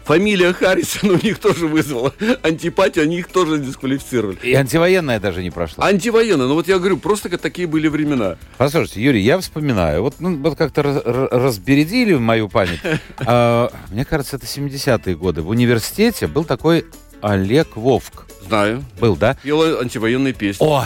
Фамилия 0.06 0.54
Харрисон 0.54 1.10
у 1.12 1.16
них 1.16 1.40
тоже 1.40 1.66
вызвала 1.68 2.14
антипатию, 2.44 3.04
они 3.06 3.18
их 3.18 3.28
тоже 3.28 3.58
дисквалифицировали. 3.58 4.38
И 4.44 4.54
антивоенная 4.54 5.20
даже 5.20 5.42
не 5.42 5.50
прошла. 5.50 5.88
Антивоенная, 5.88 6.46
ну 6.46 6.54
вот 6.54 6.68
я 6.68 6.78
говорю, 6.78 6.98
просто 6.98 7.28
как 7.28 7.42
такие 7.42 7.68
были 7.68 7.88
времена. 7.88 8.38
Послушайте, 8.58 9.02
Юрий, 9.02 9.22
я 9.24 9.40
вспоминаю, 9.40 10.04
вот, 10.04 10.16
ну, 10.20 10.38
вот 10.38 10.58
как-то 10.60 10.84
раз- 10.84 11.02
разбередили 11.04 12.14
мою 12.14 12.50
память. 12.50 12.80
А, 13.18 13.72
мне 13.90 14.06
кажется, 14.06 14.36
это 14.36 14.46
70-е 14.46 15.16
годы. 15.16 15.42
В 15.42 15.50
университете 15.50 16.28
был 16.28 16.44
такой 16.44 16.86
Олег 17.26 17.76
Вовк. 17.76 18.28
Знаю. 18.48 18.86
Был, 19.00 19.16
да? 19.16 19.36
Пела 19.42 19.82
антивоенные 19.82 20.34
песни. 20.34 20.64
О! 20.64 20.86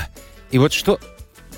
И 0.51 0.57
вот 0.57 0.71
что... 0.71 0.97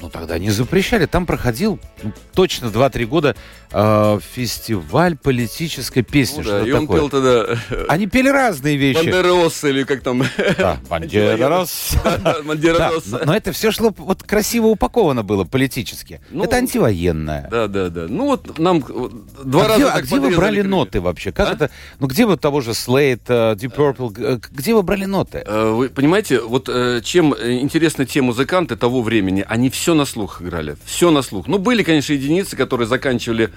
Ну, 0.02 0.10
тогда 0.10 0.40
не 0.40 0.50
запрещали. 0.50 1.06
Там 1.06 1.28
проходил 1.28 1.80
ну, 2.02 2.12
точно 2.34 2.66
2-3 2.66 3.06
года 3.06 3.36
э, 3.72 4.20
фестиваль 4.34 5.18
политической 5.18 6.02
песни. 6.02 6.38
Ну 6.38 6.44
что 6.44 6.60
да, 6.62 6.68
и 6.68 6.72
он 6.72 6.82
такое? 6.82 7.00
пел 7.00 7.10
тогда 7.10 7.58
Они 7.88 8.08
пели 8.08 8.30
разные 8.30 8.76
вещи. 8.78 8.98
Бандерос 8.98 9.64
или 9.64 9.84
как 9.84 10.02
там. 10.02 10.24
Да, 10.58 10.78
Бандерас. 10.90 11.96
Да, 12.24 12.38
Бандерос. 12.44 13.06
но, 13.08 13.20
но 13.26 13.36
это 13.36 13.52
все 13.52 13.72
шло 13.72 13.94
вот 13.98 14.24
красиво 14.24 14.68
упаковано 14.68 15.24
было 15.24 15.44
политически. 15.44 16.22
Ну, 16.30 16.44
это 16.44 16.58
антивоенное. 16.58 17.48
Да, 17.50 17.68
да, 17.68 17.90
да. 17.90 18.06
Ну 18.08 18.28
вот 18.28 18.60
нам 18.60 18.80
вот 18.82 19.14
два 19.44 19.66
а 19.66 19.68
раза 19.70 19.80
где, 19.82 19.86
так 19.92 19.96
а 19.96 20.02
где 20.02 20.20
вы 20.20 20.36
брали 20.36 20.62
ноты 20.62 21.02
вообще? 21.02 21.32
Как 21.32 21.50
А? 21.50 21.54
это? 21.54 21.72
Ну 22.00 22.08
где 22.08 22.26
вот 22.26 22.42
того 22.42 22.62
же 22.62 22.72
Slate, 22.72 23.22
э, 23.28 23.56
Deep 23.56 23.76
Purple, 23.76 24.14
э, 24.18 24.40
где 24.52 24.74
вы 24.74 24.84
брали 24.84 25.06
ноты? 25.06 25.44
Э, 25.46 25.72
Вы 25.72 25.90
понимаете, 25.90 26.42
вот 26.42 26.70
э, 26.70 27.02
чем 27.04 27.34
э, 27.34 27.60
интересны 27.60 28.06
те 28.06 28.22
музыканты 28.22 28.76
того 28.76 29.02
времени, 29.02 29.46
они 29.48 29.70
все 29.70 29.94
на 29.94 30.06
слух 30.06 30.42
играли, 30.42 30.76
все 30.86 31.12
на 31.12 31.22
слух. 31.22 31.48
Ну, 31.48 31.58
были, 31.58 31.84
конечно, 31.84 32.14
единицы, 32.14 32.56
которые 32.56 32.88
заканчивали 32.88 33.52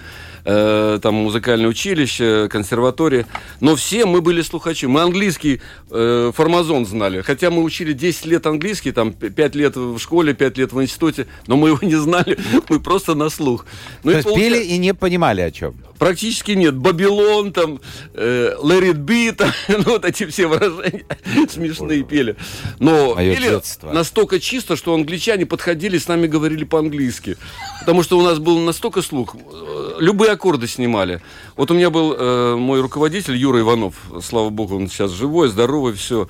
э, 0.45 0.99
там 1.01 1.15
музыкальное 1.15 1.67
училище, 1.67 2.47
консерватории, 2.49 3.25
но 3.59 3.75
все 3.75 4.05
мы 4.05 4.21
были 4.21 4.41
слухачи. 4.41 4.87
Мы 4.87 5.01
английский 5.01 5.61
э, 5.91 6.31
формазон 6.35 6.85
знали, 6.85 7.21
хотя 7.21 7.49
мы 7.49 7.63
учили 7.63 7.93
10 7.93 8.25
лет 8.25 8.45
английский, 8.45 8.91
там 8.91 9.13
5 9.13 9.55
лет 9.55 9.75
в 9.75 9.99
школе, 9.99 10.33
5 10.33 10.57
лет 10.57 10.73
в 10.73 10.81
институте, 10.81 11.27
но 11.47 11.57
мы 11.57 11.69
его 11.69 11.79
не 11.81 11.95
знали, 11.95 12.37
мы 12.69 12.79
просто 12.79 13.15
на 13.15 13.29
слух. 13.29 13.65
Ну, 14.03 14.11
То 14.11 14.17
и 14.17 14.17
есть 14.17 14.27
получа- 14.27 14.39
пели 14.39 14.63
и 14.63 14.77
не 14.77 14.93
понимали 14.93 15.41
о 15.41 15.51
чем. 15.51 15.75
Практически 15.99 16.51
нет. 16.51 16.75
Бабилон, 16.75 17.51
там, 17.53 17.79
э, 18.13 18.55
Let 18.61 18.93
it 18.93 19.05
be, 19.05 19.31
там, 19.33 19.51
ну, 19.67 19.83
вот 19.85 20.05
эти 20.05 20.25
все 20.25 20.47
выражения 20.47 21.05
смешные 21.49 22.03
пели. 22.03 22.35
Но 22.79 23.15
пели 23.15 23.49
детство. 23.49 23.91
настолько 23.91 24.39
чисто, 24.39 24.75
что 24.75 24.93
англичане 24.93 25.45
подходили, 25.45 25.97
с 25.97 26.07
нами 26.07 26.27
говорили 26.27 26.63
по-английски. 26.63 27.37
Потому 27.79 28.03
что 28.03 28.17
у 28.17 28.21
нас 28.23 28.39
был 28.39 28.59
настолько 28.59 29.01
слух. 29.01 29.35
э, 29.35 29.95
Любые 29.99 30.31
аккорды 30.31 30.67
снимали. 30.67 31.21
Вот 31.55 31.71
у 31.71 31.73
меня 31.73 31.89
был 31.89 32.13
э, 32.13 32.55
мой 32.55 32.81
руководитель 32.81 33.35
Юра 33.35 33.61
Иванов. 33.61 33.95
Слава 34.21 34.49
богу, 34.49 34.75
он 34.75 34.89
сейчас 34.89 35.11
живой, 35.11 35.47
здоровый, 35.49 35.93
все. 35.93 36.27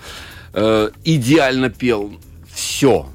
идеально 1.03 1.69
пел. 1.69 2.13
Все 2.53 3.07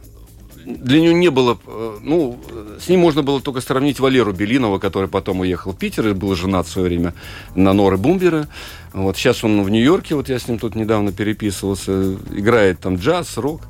для 0.78 1.00
него 1.00 1.12
не 1.12 1.30
было, 1.30 1.58
э, 1.66 1.98
ну, 2.02 2.38
с 2.80 2.88
ним 2.88 3.00
можно 3.00 3.22
было 3.22 3.40
только 3.40 3.60
сравнить 3.60 4.00
Валеру 4.00 4.32
Белинова, 4.32 4.78
который 4.78 5.08
потом 5.08 5.40
уехал 5.40 5.72
в 5.72 5.76
Питер 5.76 6.08
и 6.08 6.12
был 6.12 6.34
женат 6.34 6.66
в 6.66 6.70
свое 6.70 6.88
время 6.88 7.14
на 7.54 7.72
Норы 7.72 7.96
Бумбера. 7.96 8.48
Вот 8.92 9.16
сейчас 9.16 9.44
он 9.44 9.62
в 9.62 9.70
Нью-Йорке, 9.70 10.14
вот 10.14 10.28
я 10.28 10.38
с 10.38 10.48
ним 10.48 10.58
тут 10.58 10.74
недавно 10.74 11.12
переписывался, 11.12 12.16
играет 12.32 12.80
там 12.80 12.96
джаз, 12.96 13.36
рок. 13.36 13.62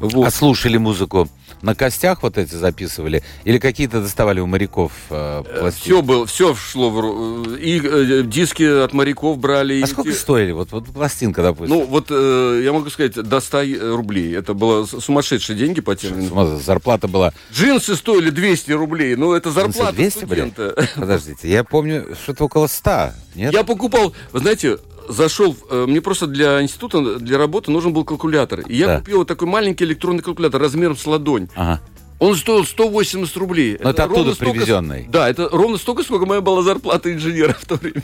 Вот. 0.00 0.26
А 0.26 0.30
слушали 0.30 0.76
музыку 0.76 1.28
на 1.62 1.74
костях 1.74 2.22
вот 2.22 2.38
эти 2.38 2.54
записывали? 2.54 3.22
Или 3.44 3.58
какие-то 3.58 4.00
доставали 4.00 4.40
у 4.40 4.46
моряков 4.46 4.92
э, 5.10 5.42
пластинки? 5.60 5.84
Все 5.84 6.02
было, 6.02 6.26
все 6.26 6.54
шло 6.54 6.90
в 6.90 7.54
и 7.56 7.80
э, 7.82 8.22
диски 8.24 8.84
от 8.84 8.92
моряков 8.92 9.38
брали. 9.38 9.74
и 9.74 9.82
А 9.82 9.86
сколько 9.86 10.10
те- 10.12 10.16
стоили? 10.16 10.52
Вот, 10.52 10.72
вот 10.72 10.86
пластинка, 10.86 11.42
допустим. 11.42 11.76
Ну, 11.76 11.84
вот 11.86 12.06
э, 12.10 12.60
я 12.64 12.72
могу 12.72 12.88
сказать, 12.90 13.14
до 13.14 13.40
100 13.40 13.96
рублей. 13.96 14.36
Это 14.36 14.54
было 14.54 14.86
сумасшедшие 14.86 15.56
деньги 15.58 15.80
по 15.80 15.94
тем. 15.96 16.26
Смотри, 16.28 16.58
Зарплата 16.58 17.08
была... 17.08 17.32
Джинсы 17.52 17.96
стоили 17.96 18.30
200 18.30 18.72
рублей, 18.72 19.16
ну 19.16 19.32
это 19.32 19.50
зарплата 19.50 19.92
200 19.92 20.24
были? 20.24 20.26
студента. 20.40 20.88
Подождите, 20.96 21.48
я 21.50 21.64
помню, 21.64 22.06
что-то 22.22 22.44
около 22.44 22.66
100, 22.66 23.10
нет? 23.34 23.52
Я 23.52 23.64
покупал, 23.64 24.14
вы 24.32 24.40
знаете, 24.40 24.78
зашел, 25.08 25.56
э, 25.70 25.86
мне 25.88 26.00
просто 26.00 26.26
для 26.26 26.62
института, 26.62 27.18
для 27.18 27.38
работы 27.38 27.70
нужен 27.70 27.92
был 27.92 28.04
калькулятор. 28.04 28.60
И 28.60 28.76
я 28.76 28.86
Да. 28.86 28.98
купил 28.98 29.18
вот 29.18 29.28
такой 29.28 29.48
маленький 29.48 29.84
электронный 29.84 30.22
калькулятор 30.22 30.60
размером 30.60 30.96
с 30.96 31.06
ладонь. 31.06 31.48
Ага. 31.54 31.80
Он 32.20 32.34
стоил 32.34 32.64
180 32.64 33.36
рублей. 33.36 33.78
Но 33.80 33.90
это 33.90 34.04
оттуда 34.04 34.18
ровно 34.20 34.34
столько- 34.34 34.52
привезенный. 34.52 35.06
Да, 35.08 35.28
это 35.30 35.48
ровно 35.50 35.78
столько, 35.78 36.02
сколько 36.02 36.26
моя 36.26 36.40
была 36.40 36.62
зарплата 36.62 37.12
инженера 37.12 37.52
в 37.60 37.64
то 37.64 37.76
время. 37.76 38.02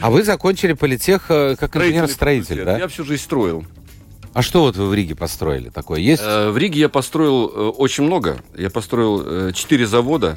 А 0.00 0.10
вы 0.10 0.24
закончили 0.24 0.72
политех 0.72 1.26
э, 1.30 1.54
как 1.58 1.76
инженер-строитель, 1.76 2.64
да? 2.64 2.78
Я 2.78 2.88
всю 2.88 3.04
жизнь 3.04 3.22
строил. 3.22 3.64
А 4.32 4.42
что 4.42 4.62
вот 4.62 4.76
вы 4.76 4.88
в 4.88 4.94
Риге 4.94 5.14
построили 5.14 5.68
такое? 5.68 6.00
Есть? 6.00 6.22
Э, 6.26 6.50
В 6.50 6.58
Риге 6.58 6.80
я 6.80 6.88
построил 6.88 7.72
очень 7.78 8.02
много. 8.02 8.38
Я 8.58 8.68
построил 8.70 9.52
4 9.52 9.86
завода, 9.86 10.36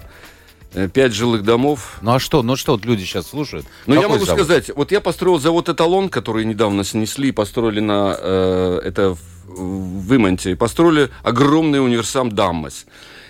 5 0.73 1.13
жилых 1.13 1.43
домов, 1.43 1.97
Ну 2.01 2.13
а 2.13 2.19
что? 2.19 2.43
Ну 2.43 2.55
что 2.55 2.73
вот 2.73 2.85
люди 2.85 3.03
сейчас 3.03 3.27
слушают? 3.27 3.65
Я 3.85 3.95
Какой 3.95 4.09
могу 4.09 4.25
завод? 4.25 4.43
сказать, 4.43 4.71
вот 4.75 4.91
я 4.91 5.01
построил 5.01 5.39
завод 5.39 5.69
«Эталон», 5.69 6.09
который 6.09 6.45
недавно 6.45 6.83
снесли, 6.83 7.31
построили 7.31 7.79
на, 7.79 8.15
э, 8.19 8.81
это 8.83 9.15
в, 9.45 10.07
в 10.07 10.15
Иманте, 10.15 10.55
построили 10.55 11.09
огромный 11.23 11.83
универсам 11.83 12.31
«Даммас». 12.31 12.85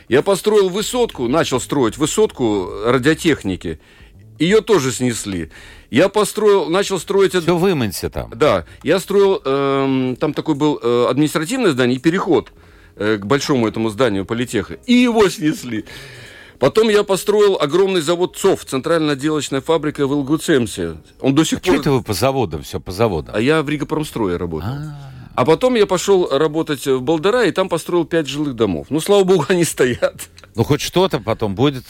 Я 0.10 0.22
построил 0.22 0.70
высотку, 0.70 1.28
начал 1.28 1.60
строить 1.60 1.98
высотку 1.98 2.70
радиотехники, 2.86 3.80
ее 4.40 4.62
тоже 4.62 4.92
снесли. 4.92 5.52
Я 5.90 6.10
построил, 6.10 6.70
начал 6.70 7.00
строить... 7.00 7.34
Все 7.34 7.58
в 7.58 7.72
Имансе 7.72 8.10
там. 8.10 8.32
Да, 8.36 8.66
я 8.84 9.00
строил, 9.00 9.42
эм, 9.44 10.16
там 10.16 10.34
такой 10.34 10.56
был 10.56 10.80
э, 10.82 11.08
административное 11.10 11.72
здание 11.72 11.98
и 11.98 12.00
переход 12.00 12.52
э, 12.96 13.18
к 13.18 13.26
большому 13.26 13.68
этому 13.68 13.90
зданию 13.90 14.26
политеха, 14.26 14.76
и 14.86 14.94
его 14.94 15.28
снесли. 15.30 15.86
Потом 16.60 16.90
я 16.90 17.04
построил 17.04 17.58
огромный 17.60 18.02
завод 18.02 18.36
ЦОВ, 18.36 18.66
центральная 18.66 19.14
отделочная 19.14 19.62
фабрика 19.62 20.08
в 20.08 20.12
Илгуцемсе. 20.14 20.98
Он 21.22 21.36
до 21.36 21.44
сих 21.44 21.60
Что 21.60 21.72
пор... 21.72 21.80
это 21.82 21.92
вы 21.92 22.02
по 22.02 22.14
заводам, 22.14 22.64
все 22.64 22.80
по 22.80 22.92
заводам? 22.92 23.36
А 23.36 23.40
я 23.42 23.62
в 23.62 23.70
Ригопромстрое 23.70 24.38
работал. 24.38 24.70
А 25.36 25.46
потом 25.46 25.76
я 25.76 25.86
пошел 25.86 26.28
работать 26.36 26.88
в 26.88 27.00
Болдара, 27.02 27.46
и 27.46 27.52
там 27.52 27.70
построил 27.70 28.06
пять 28.06 28.28
жилых 28.28 28.56
домов. 28.56 28.88
Ну, 28.90 29.00
слава 29.00 29.24
богу, 29.24 29.46
они 29.50 29.66
стоят. 29.66 30.30
Ну 30.56 30.64
хоть 30.64 30.82
что-то 30.82 31.20
потом 31.20 31.54
будет 31.54 31.86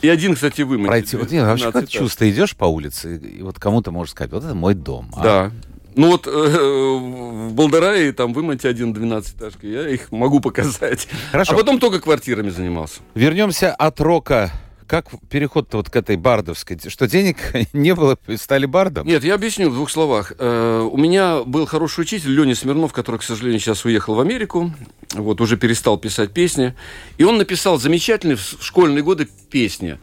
И 0.00 0.08
один, 0.08 0.34
кстати, 0.34 0.62
вымыть. 0.62 0.86
пройти. 0.86 1.18
Вот 1.18 1.30
не, 1.30 1.44
вообще 1.44 1.70
как 1.70 1.88
чувство, 1.90 2.30
идешь 2.30 2.56
по 2.56 2.64
улице, 2.64 3.16
и 3.18 3.42
вот 3.42 3.58
кому-то 3.58 3.90
можешь 3.90 4.12
сказать, 4.12 4.32
вот 4.32 4.44
это 4.44 4.54
мой 4.54 4.72
дом. 4.72 5.10
а? 5.14 5.50
Ну 5.96 6.08
вот 6.08 6.26
э, 6.26 6.30
в 6.30 7.52
Болдарае 7.52 8.12
там 8.12 8.32
вымойте 8.32 8.68
один 8.68 8.92
12-этажка, 8.92 9.66
я 9.66 9.88
их 9.88 10.12
могу 10.12 10.40
показать. 10.40 11.08
Хорошо. 11.32 11.52
А 11.52 11.56
потом 11.56 11.78
только 11.78 12.00
квартирами 12.00 12.50
занимался. 12.50 13.00
Вернемся 13.14 13.72
от 13.74 14.00
рока. 14.00 14.52
Как 14.86 15.06
переход-то 15.28 15.76
вот 15.76 15.88
к 15.88 15.94
этой 15.94 16.16
бардовской? 16.16 16.76
Что 16.88 17.06
денег 17.06 17.36
не 17.72 17.94
было, 17.94 18.18
стали 18.36 18.66
бардом? 18.66 19.06
Нет, 19.06 19.22
я 19.22 19.34
объясню 19.34 19.70
в 19.70 19.74
двух 19.74 19.88
словах. 19.88 20.32
Э, 20.38 20.80
у 20.80 20.96
меня 20.96 21.44
был 21.44 21.66
хороший 21.66 22.00
учитель 22.00 22.30
Леня 22.30 22.56
Смирнов, 22.56 22.92
который, 22.92 23.18
к 23.18 23.22
сожалению, 23.22 23.60
сейчас 23.60 23.84
уехал 23.84 24.14
в 24.16 24.20
Америку, 24.20 24.72
вот 25.14 25.40
уже 25.40 25.56
перестал 25.56 25.96
писать 25.96 26.32
песни. 26.32 26.74
И 27.18 27.24
он 27.24 27.38
написал 27.38 27.78
замечательные 27.78 28.36
в 28.36 28.56
школьные 28.60 29.04
годы 29.04 29.28
песни. 29.50 29.98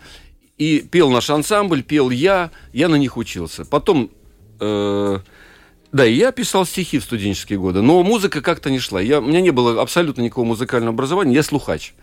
И 0.57 0.79
пел 0.79 1.09
наш 1.11 1.29
ансамбль, 1.29 1.83
пел 1.83 2.09
я, 2.09 2.51
я 2.71 2.87
на 2.87 2.95
них 2.95 3.17
учился. 3.17 3.65
Потом, 3.65 4.09
э, 4.61 5.19
да, 5.91 6.05
и 6.05 6.13
я 6.13 6.31
писал 6.31 6.65
стихи 6.65 6.99
в 6.99 7.03
студенческие 7.03 7.59
годы, 7.59 7.81
но 7.81 8.03
музыка 8.03 8.41
как-то 8.41 8.69
не 8.69 8.79
шла. 8.79 9.01
Я, 9.01 9.19
у 9.19 9.23
меня 9.23 9.41
не 9.41 9.51
было 9.51 9.81
абсолютно 9.81 10.21
никакого 10.21 10.45
музыкального 10.45 10.93
образования, 10.93 11.33
я 11.33 11.43
слухач. 11.43 11.93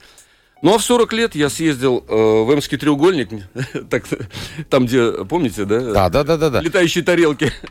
Ну 0.62 0.74
а 0.74 0.78
в 0.78 0.82
40 0.82 1.12
лет 1.12 1.34
я 1.34 1.50
съездил 1.50 2.02
э, 2.08 2.14
в 2.14 2.54
Эмский 2.54 2.78
треугольник, 2.78 3.28
так, 3.90 4.04
там, 4.70 4.86
где, 4.86 5.24
помните, 5.26 5.66
да? 5.66 5.80
Да, 5.92 6.08
да, 6.08 6.24
да, 6.24 6.36
да, 6.38 6.50
да. 6.50 6.60
летающие 6.60 7.04
тарелки. 7.04 7.52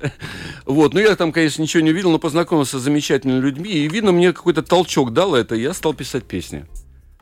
Вот, 0.66 0.94
ну 0.94 1.02
я 1.02 1.14
там, 1.18 1.34
конечно, 1.34 1.62
ничего 1.62 1.84
не 1.84 1.92
увидел, 1.92 2.12
но 2.12 2.20
познакомился 2.20 2.80
с 2.80 2.82
замечательными 2.84 3.42
людьми, 3.42 3.70
и, 3.70 3.90
видно, 3.90 4.14
мне 4.14 4.32
какой-то 4.32 4.62
толчок 4.62 5.12
дало 5.12 5.36
это, 5.36 5.56
и 5.56 5.62
я 5.62 5.74
стал 5.74 5.94
писать 5.94 6.24
песни. 6.24 6.66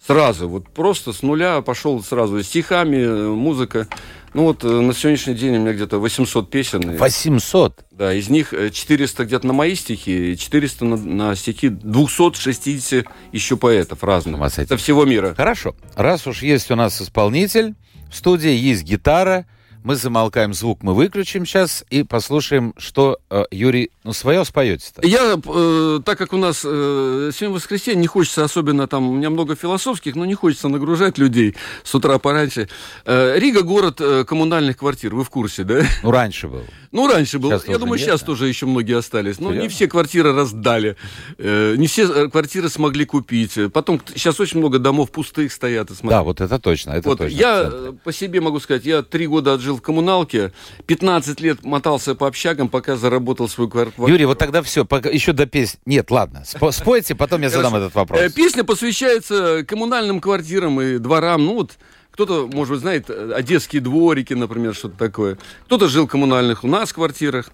Сразу, 0.05 0.49
вот 0.49 0.67
просто 0.69 1.13
с 1.13 1.21
нуля 1.21 1.61
пошел 1.61 2.03
сразу, 2.03 2.41
стихами, 2.41 2.97
э, 2.97 3.27
музыка. 3.27 3.87
Ну 4.33 4.43
вот 4.45 4.63
э, 4.63 4.67
на 4.67 4.93
сегодняшний 4.93 5.35
день 5.35 5.57
у 5.57 5.59
меня 5.59 5.73
где-то 5.73 5.99
800 5.99 6.49
песен. 6.49 6.93
и- 6.93 6.97
800. 6.97 7.85
Да, 7.91 8.11
из 8.11 8.27
них 8.29 8.51
э, 8.53 8.71
400 8.71 9.25
где-то 9.25 9.45
на 9.45 9.53
мои 9.53 9.75
стихи, 9.75 10.31
и 10.33 10.37
400 10.37 10.85
на, 10.85 10.97
на 10.97 11.35
стихи 11.35 11.69
260 11.69 13.05
еще 13.31 13.57
поэтов 13.57 14.03
разных. 14.03 14.41
Это 14.57 14.75
всего 14.77 15.05
мира. 15.05 15.35
Хорошо. 15.35 15.75
Раз 15.95 16.25
уж 16.25 16.41
есть 16.41 16.71
у 16.71 16.75
нас 16.75 16.99
исполнитель, 17.01 17.75
В 18.09 18.15
студии 18.15 18.51
есть 18.51 18.83
гитара, 18.83 19.45
мы 19.83 19.95
замолкаем 19.95 20.53
звук, 20.53 20.83
мы 20.83 20.93
выключим 20.93 21.45
сейчас 21.45 21.83
и 21.89 22.03
послушаем, 22.03 22.73
что 22.77 23.19
э, 23.29 23.45
Юрий, 23.51 23.91
ну, 24.03 24.13
свое 24.13 24.45
споете-то. 24.45 25.05
Я, 25.05 25.37
э, 25.43 25.99
так 26.05 26.17
как 26.17 26.33
у 26.33 26.37
нас 26.37 26.61
э, 26.63 27.31
сегодня 27.33 27.55
воскресенье, 27.55 27.99
не 27.99 28.07
хочется 28.07 28.43
особенно 28.43 28.87
там, 28.87 29.09
у 29.09 29.13
меня 29.13 29.29
много 29.29 29.55
философских, 29.55 30.15
но 30.15 30.25
не 30.25 30.35
хочется 30.35 30.67
нагружать 30.69 31.17
людей 31.17 31.55
с 31.83 31.93
утра 31.95 32.17
пораньше. 32.19 32.69
Э, 33.05 33.37
Рига 33.37 33.63
город 33.63 33.99
э, 34.01 34.23
коммунальных 34.25 34.77
квартир, 34.77 35.15
вы 35.15 35.23
в 35.23 35.29
курсе, 35.29 35.63
да? 35.63 35.83
Ну, 36.03 36.11
раньше 36.11 36.47
был. 36.47 36.63
Ну, 36.91 37.07
раньше 37.07 37.39
был. 37.39 37.49
Сейчас 37.51 37.67
Я 37.67 37.77
думаю, 37.77 37.97
нет, 37.97 38.07
сейчас 38.07 38.19
да? 38.19 38.25
тоже 38.25 38.47
еще 38.47 38.65
многие 38.65 38.97
остались. 38.97 39.39
Но 39.39 39.49
не 39.49 39.53
Серьезно? 39.55 39.69
все 39.75 39.87
квартиры 39.87 40.33
раздали. 40.33 40.97
Э, 41.37 41.75
не 41.77 41.87
все 41.87 42.03
э, 42.03 42.29
квартиры 42.29 42.67
смогли 42.69 43.05
купить. 43.05 43.57
Потом, 43.73 44.01
сейчас 44.13 44.39
очень 44.39 44.59
много 44.59 44.77
домов 44.77 45.09
пустых 45.11 45.51
стоят. 45.53 45.89
и 45.89 45.95
смотрят. 45.95 46.19
Да, 46.19 46.23
вот 46.23 46.41
это 46.41 46.59
точно, 46.59 46.91
это 46.91 47.07
Вот 47.07 47.19
точно. 47.19 47.35
я 47.37 47.69
э, 47.71 47.93
по 48.03 48.11
себе 48.11 48.41
могу 48.41 48.59
сказать, 48.59 48.83
я 48.85 49.03
три 49.03 49.25
года 49.27 49.53
отжил 49.53 49.77
в 49.77 49.81
коммуналке, 49.81 50.51
15 50.85 51.39
лет 51.39 51.63
мотался 51.63 52.13
по 52.13 52.27
общагам, 52.27 52.67
пока 52.67 52.97
заработал 52.97 53.47
свою 53.47 53.69
квартиру. 53.69 54.07
Юрий, 54.07 54.25
вот 54.25 54.37
тогда 54.37 54.61
все, 54.61 54.83
пока, 54.83 55.09
еще 55.09 55.31
до 55.33 55.45
песни. 55.45 55.79
Нет, 55.85 56.11
ладно, 56.11 56.43
спо- 56.45 56.71
спойте, 56.71 57.15
потом 57.15 57.41
я 57.41 57.49
задам 57.49 57.73
этот 57.75 57.95
вопрос. 57.95 58.19
Песня 58.33 58.63
посвящается 58.63 59.63
коммунальным 59.65 60.19
квартирам 60.19 60.81
и 60.81 60.97
дворам. 60.97 61.45
Ну 61.45 61.53
вот 61.55 61.77
кто-то, 62.11 62.49
может 62.51 62.73
быть, 62.73 62.81
знает 62.81 63.09
э, 63.09 63.31
одесские 63.33 63.81
дворики, 63.81 64.33
например, 64.33 64.75
что-то 64.75 64.97
такое. 64.97 65.37
Кто-то 65.65 65.87
жил 65.87 66.05
в 66.07 66.09
коммунальных 66.09 66.63
у 66.63 66.67
нас 66.67 66.93
квартирах. 66.93 67.49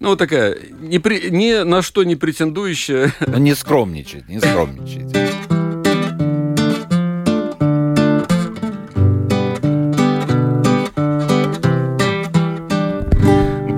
Ну, 0.00 0.10
вот 0.10 0.18
такая, 0.18 0.56
ни, 0.80 0.98
при- 0.98 1.30
ни 1.30 1.62
на 1.62 1.82
что 1.82 2.04
не 2.04 2.16
претендующая. 2.16 3.12
Ну, 3.26 3.38
не 3.38 3.54
скромничать, 3.54 4.28
не 4.28 4.38
скромничать. 4.40 5.14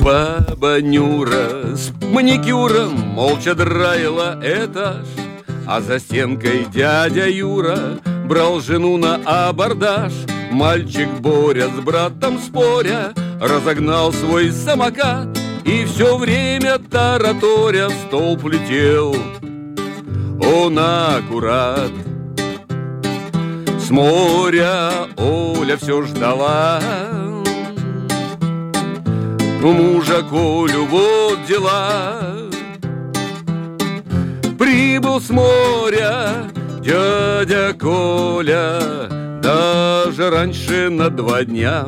Баба 0.03 0.81
Нюра 0.81 1.77
с 1.77 1.91
маникюром 2.13 2.99
молча 2.99 3.55
драила 3.55 4.39
этаж, 4.43 5.07
А 5.67 5.81
за 5.81 5.99
стенкой 6.01 6.67
дядя 6.73 7.29
Юра 7.29 7.99
брал 8.25 8.61
жену 8.61 8.97
на 8.97 9.17
абордаж. 9.49 10.13
Мальчик 10.51 11.09
Боря 11.21 11.69
с 11.69 11.81
братом 11.81 12.39
споря 12.39 13.15
разогнал 13.41 14.13
свой 14.13 14.53
самокат 14.53 15.29
И 15.65 15.87
все 15.87 16.19
время 16.19 16.79
тараторя 16.79 17.89
в 17.89 17.93
столб 18.07 18.45
летел. 18.45 19.17
Он 20.45 20.79
аккурат 20.79 21.93
С 23.79 23.91
моря 23.91 24.91
Оля 25.17 25.77
все 25.77 26.03
ждала 26.03 26.81
у 29.63 29.73
мужа 29.73 30.25
Колю 30.29 30.87
вот 30.87 31.39
дела 31.47 32.33
Прибыл 34.59 35.21
с 35.21 35.31
моря 35.31 36.51
дядя 36.83 37.73
Коля 37.79 38.81
Даже 39.43 40.31
раньше 40.31 40.89
на 40.91 41.11
два 41.11 41.45
дня. 41.45 41.87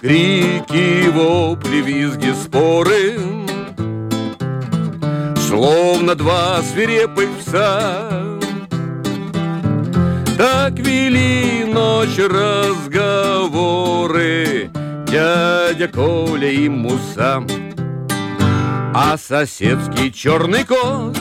Крики, 0.00 1.08
вопли, 1.10 1.78
визги, 1.78 2.32
споры. 2.32 3.18
Словно 5.36 6.14
два 6.14 6.62
свирепых 6.62 7.28
пса. 7.38 8.10
Так 10.36 10.78
вели 10.78 11.64
ночь 11.64 12.18
разговоры 12.18 13.58
Дядя 15.06 15.88
Коля 15.88 16.50
и 16.50 16.68
Муса. 16.68 17.42
А 18.94 19.16
соседский 19.16 20.12
черный 20.12 20.64
кот 20.64 21.16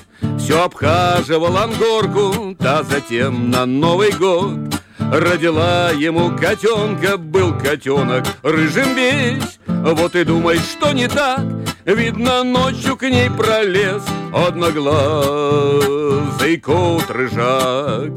Все 0.48 0.64
обхаживал 0.64 1.58
ангорку 1.58 2.56
Та 2.58 2.82
затем 2.84 3.52
на 3.52 3.66
Новый 3.66 4.14
год. 4.14 4.58
Родила 4.98 5.92
ему 5.92 6.38
котенка 6.38 7.18
Был 7.18 7.54
котенок 7.54 8.24
рыжим 8.44 8.96
весь. 8.96 9.60
Вот 9.68 10.16
и 10.16 10.24
думай, 10.24 10.60
что 10.60 10.94
не 10.94 11.10
так. 11.10 11.42
Видно, 11.84 12.46
ночью 12.46 12.96
к 12.96 13.02
ней 13.02 13.30
пролез 13.30 14.02
Одноглазый 14.34 16.62
кот-рыжак 16.62 18.14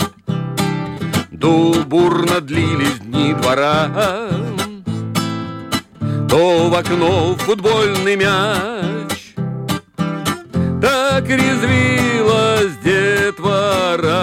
Дубурно 1.32 2.40
длились 2.40 3.00
дни 3.00 3.34
двора. 3.34 4.30
То 6.28 6.68
в 6.68 6.74
окно 6.76 7.34
футбольный 7.40 8.14
мяч 8.14 9.19
Так 10.80 11.28
резвилась 11.28 12.76
детвора. 12.82 14.18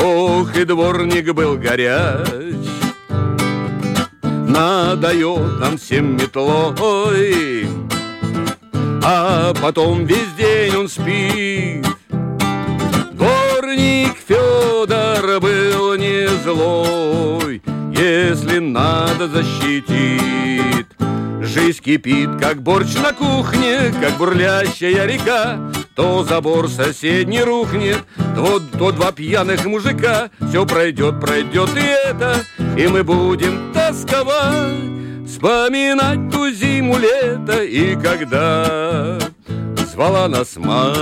Ох, 0.00 0.56
и 0.56 0.64
дворник 0.64 1.34
был 1.34 1.56
горяч. 1.56 2.26
Надает 4.22 5.58
нам 5.60 5.76
всем 5.76 6.16
метлой. 6.16 7.66
А 9.02 9.52
потом 9.60 10.04
весь 10.04 10.32
день 10.38 10.76
он 10.76 10.88
спит. 10.88 11.86
Дворник 13.12 14.14
Федор 14.28 15.40
был 15.40 15.96
не 15.96 16.28
злой, 16.44 17.62
Если 17.92 18.58
надо 18.58 19.26
защитит. 19.28 20.95
Жизнь 21.42 21.82
кипит, 21.82 22.30
как 22.40 22.62
борщ 22.62 22.94
на 22.94 23.12
кухне, 23.12 23.92
Как 24.00 24.16
бурлящая 24.18 25.06
река, 25.06 25.58
То 25.94 26.24
забор 26.24 26.68
соседний 26.68 27.42
рухнет, 27.42 28.04
То, 28.34 28.60
то 28.78 28.92
два 28.92 29.12
пьяных 29.12 29.64
мужика, 29.64 30.30
Все 30.48 30.66
пройдет, 30.66 31.20
пройдет 31.20 31.70
и 31.76 32.08
это, 32.08 32.44
И 32.76 32.86
мы 32.86 33.04
будем 33.04 33.72
тосковать, 33.72 35.26
Вспоминать 35.26 36.30
ту 36.30 36.50
зиму, 36.50 36.98
лето, 36.98 37.62
И 37.62 37.96
когда 37.96 39.18
звала 39.96 40.28
нас 40.28 40.56
мать. 40.56 40.94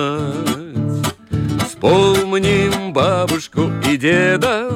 Вспомним 1.67 2.93
бабушку 2.93 3.73
и 3.91 3.97
деда. 3.97 4.71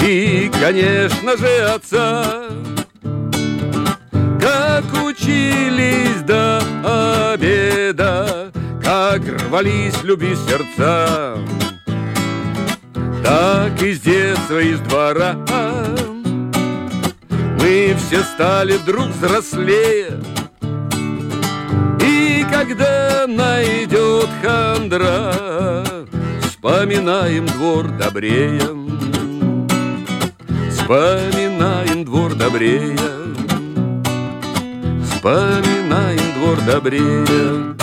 И, 0.00 0.50
конечно 0.60 1.36
же, 1.36 1.58
отца 1.74 2.46
Как 5.22 5.28
учились 5.28 6.22
до 6.22 6.58
обеда 7.32 8.50
Как 8.82 9.22
рвались 9.24 10.02
любви 10.02 10.34
сердца. 10.34 11.38
Так 13.22 13.80
из 13.82 14.00
детства, 14.00 14.58
из 14.58 14.80
двора 14.80 15.36
Мы 17.60 17.94
все 17.98 18.22
стали 18.24 18.72
вдруг 18.72 19.10
взрослее. 19.10 20.20
И 22.00 22.44
когда 22.52 23.26
найдет 23.28 24.28
хандра, 24.42 25.84
Вспоминаем 26.40 27.46
двор 27.46 27.86
добрее, 27.92 28.60
Вспоминаем 30.68 32.04
двор 32.04 32.34
добрее, 32.34 33.21
Вспоминаем 35.22 36.34
двор 36.34 36.60
добрее. 36.62 37.76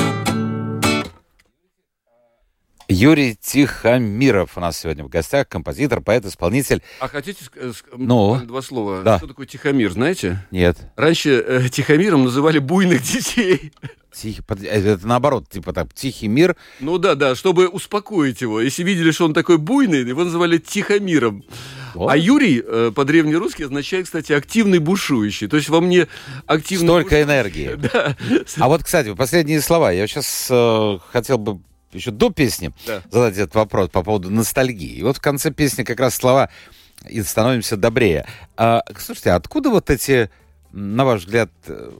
Юрий 2.89 3.38
Тихомиров 3.39 4.58
у 4.58 4.60
нас 4.60 4.78
сегодня 4.80 5.06
в 5.06 5.08
гостях, 5.08 5.47
композитор, 5.47 6.02
поэт, 6.02 6.25
исполнитель. 6.25 6.84
А 6.99 7.08
хотите 7.08 7.45
э, 7.56 7.71
Ну? 7.95 8.41
два 8.45 8.62
слова? 8.62 9.04
Да. 9.04 9.19
Что 9.19 9.28
такое 9.28 9.45
Тихомир, 9.45 9.89
знаете? 9.93 10.45
Нет, 10.52 10.80
Раньше 10.97 11.30
э, 11.47 11.69
Тихомиром 11.69 12.25
называли 12.25 12.60
буйных 12.60 13.02
детей. 13.13 13.71
Тихий, 14.13 14.41
э, 14.48 14.91
это 14.93 15.08
наоборот, 15.08 15.50
типа 15.50 15.74
так, 15.74 15.93
тихий 15.93 16.28
мир. 16.28 16.56
Ну 16.80 16.98
да, 16.98 17.15
да, 17.15 17.36
чтобы 17.36 17.67
успокоить 17.67 18.41
его. 18.41 18.62
Если 18.62 18.84
видели, 18.84 19.12
что 19.12 19.26
он 19.26 19.34
такой 19.34 19.58
буйный, 19.58 20.00
его 20.08 20.24
называли 20.24 20.58
Тихомиром. 20.58 21.43
О. 21.95 22.08
А 22.08 22.17
Юрий 22.17 22.63
э, 22.65 22.91
по-древнерусски 22.95 23.63
означает, 23.63 24.06
кстати, 24.06 24.32
активный 24.34 24.80
бушующий. 24.80 25.48
То 25.48 25.58
есть 25.58 25.69
во 25.69 25.82
мне 25.82 26.08
активный 26.45 26.88
Столько 26.88 27.15
буш- 27.15 27.24
энергии. 27.24 27.76
Да. 27.93 28.15
А 28.58 28.67
вот, 28.67 28.84
кстати, 28.84 29.13
последние 29.15 29.62
слова. 29.62 29.91
Я 29.91 30.06
сейчас 30.08 31.02
хотел 31.12 31.38
бы 31.38 31.60
еще 31.91 32.12
до 32.12 32.30
песни 32.30 32.72
Да. 32.86 33.02
задать 33.10 33.38
этот 33.38 33.56
вопрос 33.56 33.89
по 33.89 34.04
поводу 34.04 34.30
ностальгии. 34.30 34.98
И 34.98 35.04
вот 35.04 35.17
в 35.17 35.22
конце 35.22 35.52
песни 35.52 35.84
как 35.84 36.00
раз 36.00 36.15
слова 36.15 36.50
«и 37.10 37.22
становимся 37.24 37.78
добрее». 37.78 38.28
А, 38.58 38.84
слушайте, 38.98 39.32
а 39.32 39.36
откуда 39.38 39.69
вот 39.72 39.89
эти 39.89 40.30
на 40.72 41.04
ваш 41.04 41.22
взгляд, 41.26 41.50
э, 41.65 41.91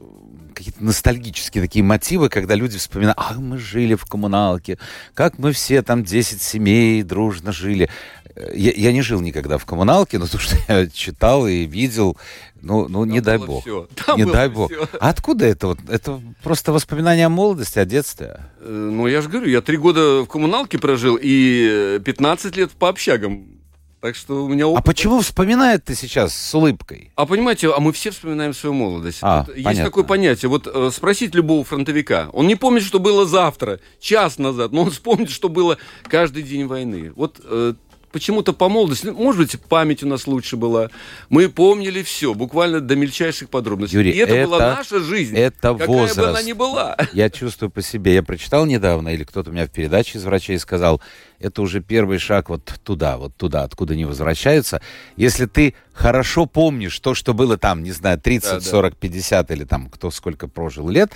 какие-то 0.60 0.84
ностальгические 0.84 1.64
такие 1.64 1.84
мотивы, 1.84 2.28
когда 2.28 2.54
люди 2.54 2.78
вспоминают, 2.78 3.18
а 3.18 3.34
мы 3.40 3.58
жили 3.58 3.96
в 3.96 4.04
коммуналке, 4.06 4.78
как 5.14 5.40
мы 5.40 5.54
все 5.54 5.82
там 5.82 6.04
10 6.04 6.42
семей 6.42 7.02
дружно 7.04 7.54
жили. 7.54 7.90
Э, 8.36 8.52
Я, 8.54 8.72
я 8.76 8.92
не 8.92 9.02
жил 9.02 9.22
никогда 9.22 9.58
в 9.58 9.66
коммуналке, 9.66 10.20
но 10.20 10.28
то, 10.32 10.38
что 10.38 10.58
я 10.68 10.88
читал 10.88 11.48
и 11.48 11.66
видел, 11.66 12.18
ну, 12.62 12.90
ну 12.90 13.06
не 13.06 13.22
дай 13.22 13.38
бог. 13.38 13.62
всё. 13.64 13.88
Там 14.06 14.18
не 14.18 14.26
дай 14.26 14.50
бог. 14.50 14.70
всё. 14.70 14.86
А 15.00 15.10
откуда 15.10 15.46
это? 15.46 15.68
Вот? 15.68 15.80
Это 15.88 16.22
просто 16.44 16.74
воспоминания 16.74 17.26
о 17.26 17.30
молодости, 17.30 17.80
о 17.80 17.86
детстве. 17.86 18.42
Э, 18.60 18.70
Ну, 18.70 19.08
я 19.08 19.22
же 19.22 19.30
говорю, 19.30 19.48
я 19.48 19.62
три 19.62 19.78
года 19.78 20.24
в 20.24 20.28
коммуналке 20.28 20.78
прожил 20.78 21.18
и 21.22 21.96
э, 21.98 22.00
15 22.04 22.58
лет 22.58 22.72
по 22.72 22.90
общагам. 22.90 23.59
Так 24.02 24.16
что 24.16 24.46
у 24.46 24.48
меня 24.48 24.64
А 24.64 24.68
опыт. 24.70 24.86
почему 24.86 25.20
вспоминает 25.20 25.84
ты 25.84 25.94
сейчас 25.94 26.34
с 26.34 26.56
улыбкой? 26.56 27.12
А 27.16 27.26
понимаете, 27.26 27.70
а 27.74 27.80
мы 27.82 27.92
все 27.92 28.12
вспоминаем 28.12 28.54
свою 28.54 28.74
молодость. 28.74 29.20
А, 29.22 29.46
есть 29.50 29.64
понятно. 29.64 29.84
такое 29.84 30.04
понятие. 30.06 30.48
Вот 30.48 30.68
э, 30.74 30.90
спросить 30.94 31.36
любого 31.36 31.66
фронтовика. 31.66 32.30
Он 32.32 32.48
не 32.48 32.56
помнит, 32.56 32.84
что 32.84 33.00
было 33.00 33.26
завтра, 33.26 33.82
час 34.00 34.38
назад, 34.38 34.72
но 34.72 34.84
он 34.84 34.92
вспомнит, 34.92 35.30
что 35.30 35.50
было 35.50 35.78
каждый 36.04 36.44
день 36.44 36.66
войны. 36.66 37.12
Вот 37.16 37.42
э, 37.44 37.74
почему-то 38.12 38.54
по 38.54 38.70
молодости, 38.70 39.08
ну, 39.08 39.14
может 39.14 39.40
быть, 39.42 39.60
память 39.62 40.04
у 40.04 40.08
нас 40.08 40.28
лучше 40.28 40.56
была. 40.58 40.90
Мы 41.30 41.50
помнили 41.50 42.02
все, 42.04 42.34
буквально 42.34 42.82
до 42.82 42.96
мельчайших 42.96 43.50
подробностей. 43.50 43.98
Юрий, 43.98 44.12
И 44.12 44.18
это, 44.18 44.46
была 44.46 44.58
это- 44.58 44.76
наша 44.78 45.00
жизнь. 45.00 45.36
это 45.38 45.74
какая 45.74 45.88
бы 45.88 45.94
она 45.94 46.02
возраст. 46.04 46.46
ни 46.46 46.54
была. 46.54 46.98
Я 47.14 47.30
чувствую 47.30 47.70
по 47.70 47.82
себе. 47.82 48.16
Я 48.16 48.24
прочитал 48.24 48.66
недавно, 48.66 49.10
или 49.10 49.24
кто-то 49.24 49.50
у 49.50 49.54
меня 49.54 49.66
в 49.68 49.72
передаче 49.72 50.18
из 50.18 50.24
врачей 50.24 50.58
сказал, 50.60 51.02
это 51.40 51.62
уже 51.62 51.80
первый 51.82 52.18
шаг 52.20 52.50
вот 52.50 52.66
туда, 52.84 53.18
вот 53.18 53.36
туда, 53.38 53.64
откуда 53.64 53.96
не 53.96 54.06
возвращаются. 54.06 54.82
Если 55.16 55.46
ты 55.46 55.74
хорошо 56.00 56.46
помнишь 56.46 56.98
то, 57.00 57.14
что 57.14 57.34
было 57.34 57.58
там, 57.58 57.84
не 57.84 57.92
знаю, 57.92 58.20
30, 58.20 58.50
Да, 58.50 58.56
да. 58.56 58.62
40, 58.62 58.96
50 58.96 59.52
или 59.52 59.66
там 59.66 59.90
кто 59.90 60.10
сколько 60.12 60.48
прожил 60.48 60.88
лет, 60.90 61.12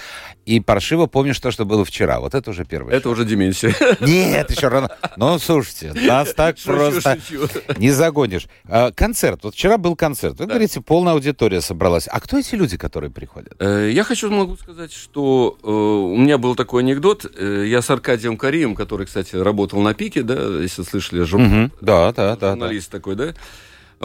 и 0.46 0.60
паршиво 0.60 1.06
помнишь 1.06 1.39
то, 1.39 1.52
что 1.52 1.63
было 1.65 1.86
вчера. 1.86 2.19
Вот 2.19 2.36
это 2.36 2.50
уже 2.52 2.65
первый 2.65 2.93
Это 2.93 3.10
уже 3.10 3.24
деменция. 3.26 3.74
Нет, 4.02 4.52
еще 4.52 4.67
рано. 4.67 4.89
Ну, 5.15 5.39
слушайте, 5.39 5.93
нас 5.93 6.34
так 6.36 6.58
Шучу, 6.58 6.67
просто 6.74 7.19
шучу. 7.22 7.48
не 7.78 7.91
загонишь. 7.91 8.48
А, 8.67 8.91
концерт. 8.91 9.39
Вот 9.43 9.54
вчера 9.56 9.78
был 9.78 9.96
концерт. 9.96 10.38
Вы 10.39 10.48
говорите, 10.48 10.82
полная 10.82 11.13
аудитория 11.13 11.62
собралась. 11.62 12.08
А 12.12 12.19
кто 12.19 12.38
эти 12.38 12.56
люди, 12.56 12.78
которые 12.78 13.10
приходят? 13.10 13.54
Э, 13.60 13.89
Я 13.89 14.04
хочу 14.04 14.30
могу 14.30 14.58
сказать, 14.58 14.91
что 14.91 15.58
э, 15.63 15.67
у 15.67 16.17
меня 16.17 16.38
был 16.38 16.56
такой 16.56 16.84
анекдот. 16.84 17.26
Э, 17.38 17.63
Я 17.65 17.82
с 17.82 17.89
Аркадием 17.89 18.36
Карием, 18.38 18.76
который, 18.76 19.06
кстати, 19.06 19.36
работал 19.38 19.80
на 19.82 19.93
пике, 19.93 20.24
да, 20.24 20.60
если 20.62 20.84
слышали, 20.84 21.22
жур- 21.24 21.39
Мгм. 21.39 21.72
Да, 21.82 22.12
да, 22.12 22.32
да, 22.32 22.36
да. 22.36 22.50
журналист 22.52 22.91
такой, 22.91 23.15
да, 23.15 23.34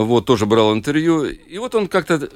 вот, 0.05 0.27
тоже 0.27 0.47
брал 0.47 0.73
интервью. 0.75 1.25
И 1.25 1.59
вот 1.59 1.75
он 1.75 1.89
как-то 1.89 2.29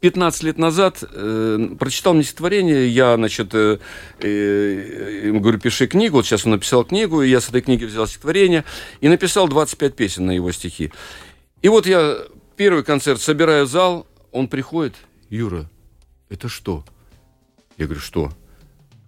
15 0.00 0.42
лет 0.44 0.58
назад 0.58 1.02
э, 1.02 1.68
прочитал 1.78 2.14
мне 2.14 2.22
стихотворение, 2.22 2.88
я, 2.88 3.16
значит, 3.16 3.54
э, 3.54 3.78
э, 4.20 5.22
ему 5.26 5.40
говорю, 5.40 5.58
пиши 5.58 5.86
книгу, 5.86 6.16
вот 6.16 6.26
сейчас 6.26 6.46
он 6.46 6.52
написал 6.52 6.84
книгу, 6.84 7.22
и 7.22 7.28
я 7.28 7.40
с 7.40 7.48
этой 7.48 7.60
книги 7.60 7.84
взял 7.84 8.06
стихотворение 8.06 8.64
и 9.00 9.08
написал 9.08 9.48
25 9.48 9.94
песен 9.94 10.26
на 10.26 10.30
его 10.30 10.50
стихи. 10.52 10.92
И 11.60 11.68
вот 11.68 11.86
я 11.86 12.16
первый 12.56 12.82
концерт 12.82 13.20
собираю 13.20 13.66
зал, 13.66 14.06
он 14.32 14.48
приходит, 14.48 14.94
Юра, 15.28 15.68
это 16.30 16.48
что? 16.48 16.84
Я 17.76 17.86
говорю, 17.86 18.00
что? 18.00 18.32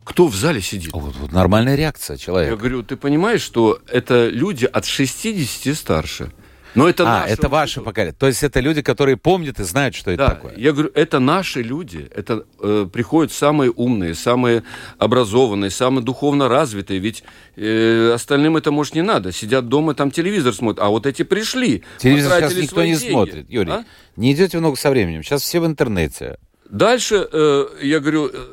Кто 0.05 0.27
в 0.27 0.35
зале 0.35 0.61
сидит? 0.61 0.93
Вот, 0.93 1.15
вот 1.17 1.33
нормальная 1.33 1.77
реакция 1.77 2.15
Я 2.15 2.19
человека. 2.19 2.57
говорю, 2.57 2.83
ты 2.83 2.97
понимаешь, 2.97 3.41
что 3.41 3.81
это 3.87 4.29
люди 4.29 4.65
от 4.67 4.85
60 4.85 5.67
и 5.67 5.75
старше. 5.75 6.33
Но 6.75 6.89
это 6.89 7.05
а, 7.05 7.27
это 7.27 7.47
аудитория. 7.49 7.85
поколение. 7.85 8.15
То 8.19 8.27
есть 8.27 8.43
это 8.43 8.61
люди, 8.61 8.81
которые 8.83 9.17
помнят 9.17 9.61
и 9.61 9.65
знают, 9.65 9.95
что 9.95 10.11
это 10.11 10.25
Да, 10.27 10.35
такое. 10.35 10.55
я 10.57 10.73
говорю, 10.73 10.91
это 10.95 11.19
наши 11.19 11.63
люди. 11.63 12.09
Это 12.15 12.47
э, 12.61 12.87
приходят 12.93 13.33
самые 13.33 13.71
умные, 13.71 14.15
самые 14.15 14.63
образованные, 14.99 15.71
самые 15.71 16.03
духовно 16.05 16.49
развитые. 16.49 16.99
Ведь 17.01 17.25
э, 17.57 18.13
остальным 18.15 18.57
это, 18.57 18.71
может, 18.71 18.95
не 18.95 19.03
надо. 19.03 19.33
Сидят 19.33 19.69
дома, 19.69 19.95
там 19.95 20.11
телевизор 20.11 20.55
смотрят. 20.55 20.83
А 20.85 20.89
вот 20.89 21.07
эти 21.07 21.23
пришли. 21.25 21.83
Телевизор 21.99 22.33
сейчас 22.41 22.55
никто 22.57 22.83
не 22.85 22.95
деньги. 22.97 23.11
смотрит, 23.13 23.51
Юрий. 23.51 23.71
А? 23.73 23.85
Не 24.17 24.33
идете 24.33 24.59
много 24.59 24.77
со 24.77 24.91
временем. 24.91 25.23
Сейчас 25.23 25.43
все 25.43 25.61
в 25.61 25.67
интернете. 25.67 26.39
Дальше 26.71 27.29
э, 27.31 27.67
я 27.83 28.01
говорю, 28.01 28.31
э, 28.33 28.47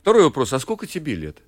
второй 0.00 0.24
вопрос, 0.24 0.52
а 0.54 0.58
сколько 0.58 0.86
тебе 0.86 1.14
лет? 1.14 1.38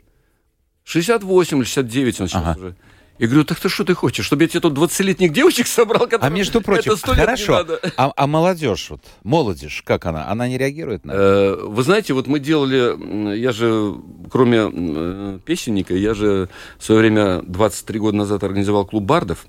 68 0.85 1.57
или 1.59 1.65
69 1.65 2.21
он 2.21 2.29
сейчас 2.29 2.43
Ага. 2.43 2.59
уже. 2.59 2.75
Я 3.19 3.27
говорю, 3.27 3.45
так 3.45 3.59
ты 3.59 3.69
что 3.69 3.85
ты 3.85 3.95
хочешь, 3.95 4.25
чтобы 4.25 4.45
я 4.45 4.49
тебе 4.49 4.61
тут 4.61 4.75
20-летних 4.75 5.33
девочек 5.33 5.67
собрал, 5.67 6.09
А 6.21 6.29
между 6.29 6.61
прочим, 6.61 6.93
это 6.93 6.97
100 6.97 7.09
лет 7.13 7.19
не 7.19 7.25
хорошо. 7.25 7.67
А, 7.97 8.13
а 8.17 8.27
молодежь, 8.27 8.91
вот, 8.91 9.03
молодежь, 9.25 9.83
как 9.85 10.07
она? 10.07 10.29
Она 10.29 10.47
не 10.47 10.57
реагирует 10.57 11.05
на 11.05 11.13
это? 11.13 11.21
Э, 11.21 11.67
Вы 11.67 11.83
знаете, 11.83 12.15
вот 12.15 12.29
мы 12.29 12.39
делали, 12.39 13.37
я 13.37 13.51
же, 13.51 13.95
кроме 14.31 14.71
э, 14.73 15.39
песенника, 15.45 15.95
я 15.95 16.15
же 16.15 16.49
в 16.79 16.85
свое 16.85 17.01
время, 17.01 17.43
23 17.43 17.99
года 17.99 18.17
назад, 18.19 18.45
организовал 18.45 18.87
клуб 18.87 19.03
бардов. 19.03 19.47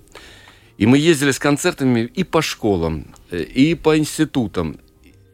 И 0.79 0.85
мы 0.87 0.97
ездили 0.97 1.31
с 1.31 1.39
концертами 1.39 2.01
и 2.01 2.23
по 2.23 2.41
школам, 2.41 3.13
э, 3.29 3.41
и 3.41 3.75
по 3.75 3.97
институтам. 3.99 4.79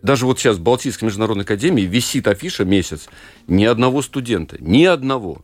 Даже 0.02 0.26
вот 0.26 0.40
сейчас 0.40 0.58
в 0.58 0.62
Балтийской 0.62 1.06
международной 1.06 1.46
академии 1.46 1.84
висит 1.84 2.28
афиша 2.28 2.66
месяц. 2.66 3.08
Ни 3.48 3.64
одного 3.64 4.02
студента, 4.02 4.58
ни 4.60 4.84
одного. 4.84 5.42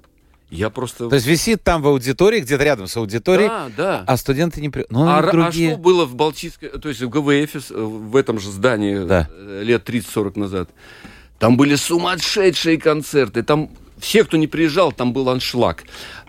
Я 0.51 0.69
просто... 0.69 1.07
То 1.09 1.15
есть 1.15 1.25
висит 1.27 1.63
там 1.63 1.81
в 1.81 1.87
аудитории, 1.87 2.41
где-то 2.41 2.63
рядом 2.63 2.87
с 2.87 2.97
аудиторией, 2.97 3.47
да, 3.47 3.69
да. 3.77 4.03
а 4.05 4.17
студенты 4.17 4.59
не... 4.61 4.69
при- 4.69 4.85
Ну, 4.89 5.07
А, 5.07 5.21
ра- 5.21 5.29
а 5.29 5.31
другие. 5.31 5.71
что 5.71 5.79
было 5.79 6.05
в 6.05 6.13
Балтийской, 6.15 6.69
то 6.69 6.89
есть 6.89 7.01
в 7.01 7.09
ГВФ, 7.09 7.71
э, 7.71 7.81
в 7.81 8.15
этом 8.17 8.37
же 8.39 8.51
здании 8.51 8.99
Да. 9.05 9.29
э, 9.31 9.61
лет 9.63 9.87
30-40 9.89 10.37
назад? 10.37 10.69
Там 11.39 11.55
были 11.57 11.75
сумасшедшие 11.75 12.77
концерты, 12.77 13.43
там 13.43 13.69
все, 13.97 14.23
кто 14.25 14.35
не 14.37 14.47
приезжал, 14.47 14.91
там 14.91 15.13
был 15.13 15.29
аншлаг. 15.29 15.83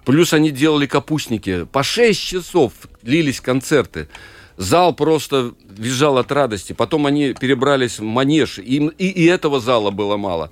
Плюс 0.04 0.32
они 0.32 0.50
делали 0.50 0.86
капустники. 0.86 1.64
По 1.64 1.82
6 1.82 2.20
часов 2.20 2.72
длились 3.02 3.40
концерты. 3.40 4.08
Зал 4.56 4.94
просто 4.94 5.52
визжал 5.68 6.18
от 6.18 6.30
радости. 6.30 6.72
Потом 6.74 7.06
они 7.06 7.32
перебрались 7.34 7.98
в 7.98 8.02
манеж. 8.02 8.58
Им 8.58 8.88
и, 8.88 9.06
и 9.06 9.24
этого 9.26 9.58
зала 9.60 9.90
было 9.90 10.16
мало. 10.16 10.50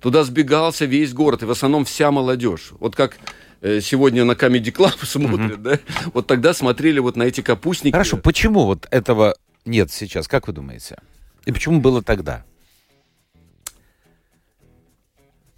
Туда 0.00 0.24
сбегался 0.24 0.86
весь 0.86 1.12
город, 1.12 1.42
и 1.42 1.46
в 1.46 1.50
основном 1.50 1.84
вся 1.84 2.10
молодежь. 2.10 2.72
Вот 2.80 2.96
как 2.96 3.18
э, 3.60 3.80
сегодня 3.80 4.24
на 4.24 4.32
Comedy 4.32 4.72
Club 4.72 4.94
смотрят, 5.04 5.62
да? 5.62 5.78
Вот 6.14 6.26
тогда 6.26 6.54
смотрели 6.54 6.98
вот 6.98 7.16
на 7.16 7.24
эти 7.24 7.42
капустники. 7.42 7.92
Хорошо, 7.92 8.16
почему 8.16 8.64
вот 8.64 8.86
этого 8.90 9.36
нет 9.64 9.90
сейчас, 9.90 10.26
как 10.26 10.46
вы 10.46 10.54
думаете? 10.54 10.96
И 11.44 11.52
почему 11.52 11.80
было 11.80 12.02
тогда? 12.02 12.44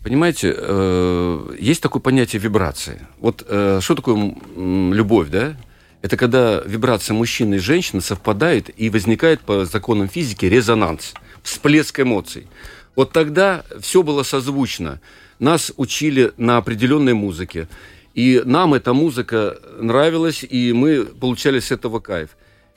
Понимаете, 0.02 0.52
э, 0.56 1.56
есть 1.60 1.80
такое 1.80 2.02
понятие 2.02 2.42
вибрации. 2.42 3.06
Вот 3.20 3.44
э, 3.46 3.78
что 3.80 3.94
такое 3.94 4.34
любовь, 4.56 5.28
да? 5.28 5.56
Это 6.02 6.16
когда 6.16 6.60
вибрация 6.66 7.14
мужчины 7.14 7.54
и 7.54 7.58
женщины 7.58 8.00
совпадает 8.00 8.68
и 8.76 8.90
возникает 8.90 9.40
по 9.42 9.64
законам 9.64 10.08
физики 10.08 10.46
резонанс, 10.46 11.14
всплеск 11.44 12.00
эмоций. 12.00 12.48
Вот 12.94 13.12
тогда 13.12 13.64
все 13.80 14.02
было 14.02 14.22
созвучно. 14.22 15.00
Нас 15.38 15.72
учили 15.76 16.32
на 16.36 16.58
определенной 16.58 17.14
музыке. 17.14 17.68
И 18.14 18.42
нам 18.44 18.74
эта 18.74 18.92
музыка 18.92 19.58
нравилась, 19.78 20.44
и 20.44 20.72
мы 20.72 21.04
получали 21.04 21.60
с 21.60 21.70
этого 21.70 22.00
кайф. 22.00 22.30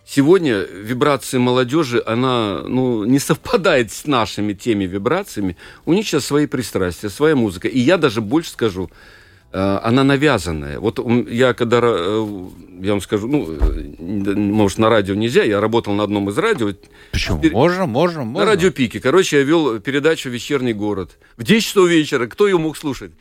Сегодня 0.07 0.59
вибрации 0.59 1.39
молодежи, 1.39 2.01
она 2.05 2.61
ну, 2.61 3.05
не 3.05 3.19
совпадает 3.19 3.91
с 3.91 4.05
нашими 4.05 4.53
теми 4.53 4.85
вибрациями. 4.85 5.57
У 5.85 5.93
них 5.93 6.07
сейчас 6.07 6.25
свои 6.25 6.45
пристрастия, 6.45 7.09
своя 7.09 7.35
музыка. 7.35 7.67
И 7.67 7.79
я 7.79 7.97
даже 7.97 8.21
больше 8.21 8.51
скажу, 8.51 8.89
она 9.83 10.03
навязанная. 10.03 10.79
Вот 10.79 10.99
я 11.29 11.53
когда, 11.53 11.79
э, 11.81 12.47
я 12.81 12.91
вам 12.91 13.01
скажу, 13.01 13.27
ну, 13.27 13.47
э, 13.51 14.35
может, 14.35 14.77
на 14.77 14.89
радио 14.89 15.15
нельзя, 15.15 15.43
я 15.43 15.61
работал 15.61 15.93
на 15.93 16.03
одном 16.03 16.29
из 16.29 16.37
радио, 16.37 16.73
Почему? 17.11 17.39
Впер- 17.41 17.51
Можно, 17.51 17.85
можно, 17.85 18.23
можно. 18.23 18.39
на 18.39 18.45
радио 18.45 18.71
Пике. 18.71 18.99
Короче, 18.99 19.37
я 19.37 19.43
вел 19.43 19.79
передачу 19.79 20.29
«Вечерний 20.29 20.73
город». 20.73 21.17
В 21.37 21.43
10 21.43 21.65
часов 21.67 21.89
вечера. 21.89 22.27
Кто 22.27 22.47
ее 22.47 22.57
мог 22.57 22.75
слушать? 22.77 23.11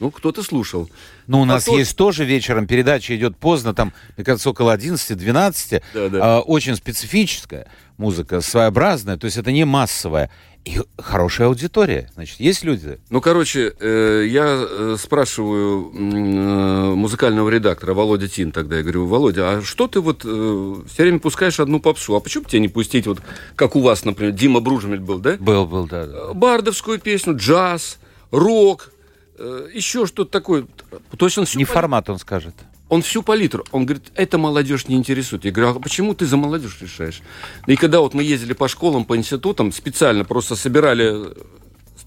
Ну, 0.00 0.10
кто-то 0.10 0.42
слушал. 0.42 0.90
Ну, 1.28 1.40
у 1.40 1.44
нас 1.44 1.64
Потом- 1.66 1.78
есть 1.78 1.96
тоже 1.96 2.24
вечером 2.24 2.66
передача 2.66 3.14
идет 3.16 3.36
поздно, 3.36 3.74
там, 3.74 3.92
мне 4.16 4.24
кажется, 4.24 4.50
около 4.50 4.72
11-12. 4.72 5.82
Да, 5.94 6.08
да. 6.08 6.18
А, 6.20 6.40
очень 6.40 6.74
специфическая 6.74 7.68
музыка, 7.96 8.40
своеобразная, 8.40 9.16
то 9.16 9.26
есть 9.26 9.36
это 9.36 9.52
не 9.52 9.64
массовая. 9.64 10.30
И 10.64 10.80
хорошая 10.98 11.48
аудитория. 11.48 12.10
Значит, 12.14 12.40
есть 12.40 12.64
люди. 12.64 12.98
Ну, 13.10 13.20
короче, 13.20 13.74
э, 13.78 14.24
я 14.26 14.66
э, 14.66 14.96
спрашиваю 14.98 15.90
э, 15.92 16.94
музыкального 16.94 17.50
редактора 17.50 17.92
Володя 17.92 18.28
Тин 18.28 18.50
тогда, 18.50 18.76
я 18.76 18.82
говорю, 18.82 19.04
Володя, 19.06 19.50
а 19.58 19.62
что 19.62 19.88
ты 19.88 20.00
вот 20.00 20.22
все 20.22 21.02
время 21.02 21.18
пускаешь 21.18 21.60
одну 21.60 21.80
попсу? 21.80 22.16
А 22.16 22.20
почему 22.20 22.44
бы 22.44 22.50
тебе 22.50 22.60
не 22.60 22.68
пустить, 22.68 23.06
вот 23.06 23.20
как 23.56 23.76
у 23.76 23.80
вас, 23.80 24.06
например, 24.06 24.32
Дима 24.32 24.60
Бружемель 24.60 25.00
был, 25.00 25.18
да? 25.18 25.36
Был, 25.38 25.66
был, 25.66 25.86
да. 25.86 26.06
да. 26.06 26.18
Э, 26.30 26.32
Бардовскую 26.32 26.98
песню, 26.98 27.36
джаз, 27.36 27.98
рок, 28.30 28.90
э, 29.38 29.68
еще 29.74 30.06
что-то 30.06 30.30
такое. 30.30 30.66
То 31.18 31.26
есть 31.26 31.36
он 31.36 31.44
Не 31.56 31.64
пон- 31.64 31.72
формат, 31.74 32.08
он 32.08 32.18
скажет. 32.18 32.54
Он 32.94 33.02
всю 33.02 33.24
палитру. 33.24 33.64
Он 33.72 33.86
говорит, 33.86 34.12
это 34.14 34.38
молодежь 34.38 34.86
не 34.86 34.94
интересует. 34.94 35.44
Я 35.44 35.50
говорю, 35.50 35.72
а 35.72 35.80
почему 35.80 36.14
ты 36.14 36.26
за 36.26 36.36
молодежь 36.36 36.78
решаешь? 36.80 37.22
И 37.66 37.74
когда 37.74 37.98
вот 37.98 38.14
мы 38.14 38.22
ездили 38.22 38.52
по 38.52 38.68
школам, 38.68 39.04
по 39.04 39.16
институтам, 39.16 39.72
специально 39.72 40.24
просто 40.24 40.54
собирали 40.54 41.32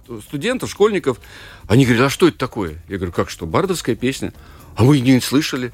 э, 0.08 0.20
студентов, 0.26 0.72
школьников, 0.72 1.20
они 1.68 1.84
говорят, 1.84 2.06
а 2.06 2.10
что 2.10 2.30
это 2.30 2.38
такое? 2.38 2.82
Я 2.88 2.96
говорю, 2.96 3.12
как 3.12 3.30
что, 3.30 3.46
бардовская 3.46 3.98
песня? 3.98 4.32
А 4.78 4.86
вы 4.86 5.02
не 5.02 5.20
слышали? 5.20 5.74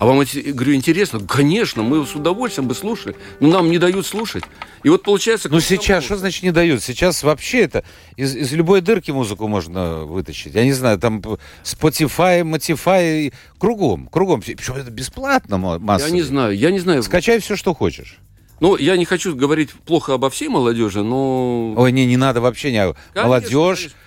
А 0.00 0.06
вам, 0.06 0.24
говорю, 0.24 0.74
интересно? 0.74 1.20
Конечно, 1.20 1.82
мы 1.82 2.06
с 2.06 2.14
удовольствием 2.14 2.66
бы 2.66 2.74
слушали, 2.74 3.14
но 3.38 3.48
нам 3.48 3.70
не 3.70 3.76
дают 3.76 4.06
слушать. 4.06 4.44
И 4.82 4.88
вот 4.88 5.02
получается... 5.02 5.50
Ну 5.50 5.60
сейчас, 5.60 6.04
что 6.04 6.16
значит 6.16 6.42
не 6.42 6.52
дают? 6.52 6.82
Сейчас 6.82 7.22
вообще 7.22 7.60
это 7.60 7.84
из, 8.16 8.34
из 8.34 8.50
любой 8.54 8.80
дырки 8.80 9.10
музыку 9.10 9.46
можно 9.46 10.06
вытащить. 10.06 10.54
Я 10.54 10.64
не 10.64 10.72
знаю, 10.72 10.98
там 10.98 11.20
Spotify, 11.62 12.40
Motify, 12.40 13.34
кругом, 13.58 14.06
кругом. 14.06 14.40
Причем 14.40 14.76
это 14.76 14.90
бесплатно 14.90 15.58
массово. 15.58 16.08
Я 16.08 16.14
не 16.14 16.22
знаю, 16.22 16.56
я 16.56 16.70
не 16.70 16.78
знаю. 16.78 17.02
Скачай 17.02 17.38
все, 17.38 17.54
что 17.54 17.74
хочешь. 17.74 18.16
Ну, 18.60 18.78
я 18.78 18.96
не 18.96 19.04
хочу 19.04 19.36
говорить 19.36 19.70
плохо 19.72 20.14
обо 20.14 20.30
всей 20.30 20.48
молодежи, 20.48 21.02
но... 21.02 21.74
Ой, 21.76 21.92
не, 21.92 22.06
не 22.06 22.16
надо 22.16 22.40
вообще. 22.40 22.72
Не... 22.72 22.94
Конечно, 23.12 23.22
молодежь... 23.24 23.78
Конечно 23.80 23.99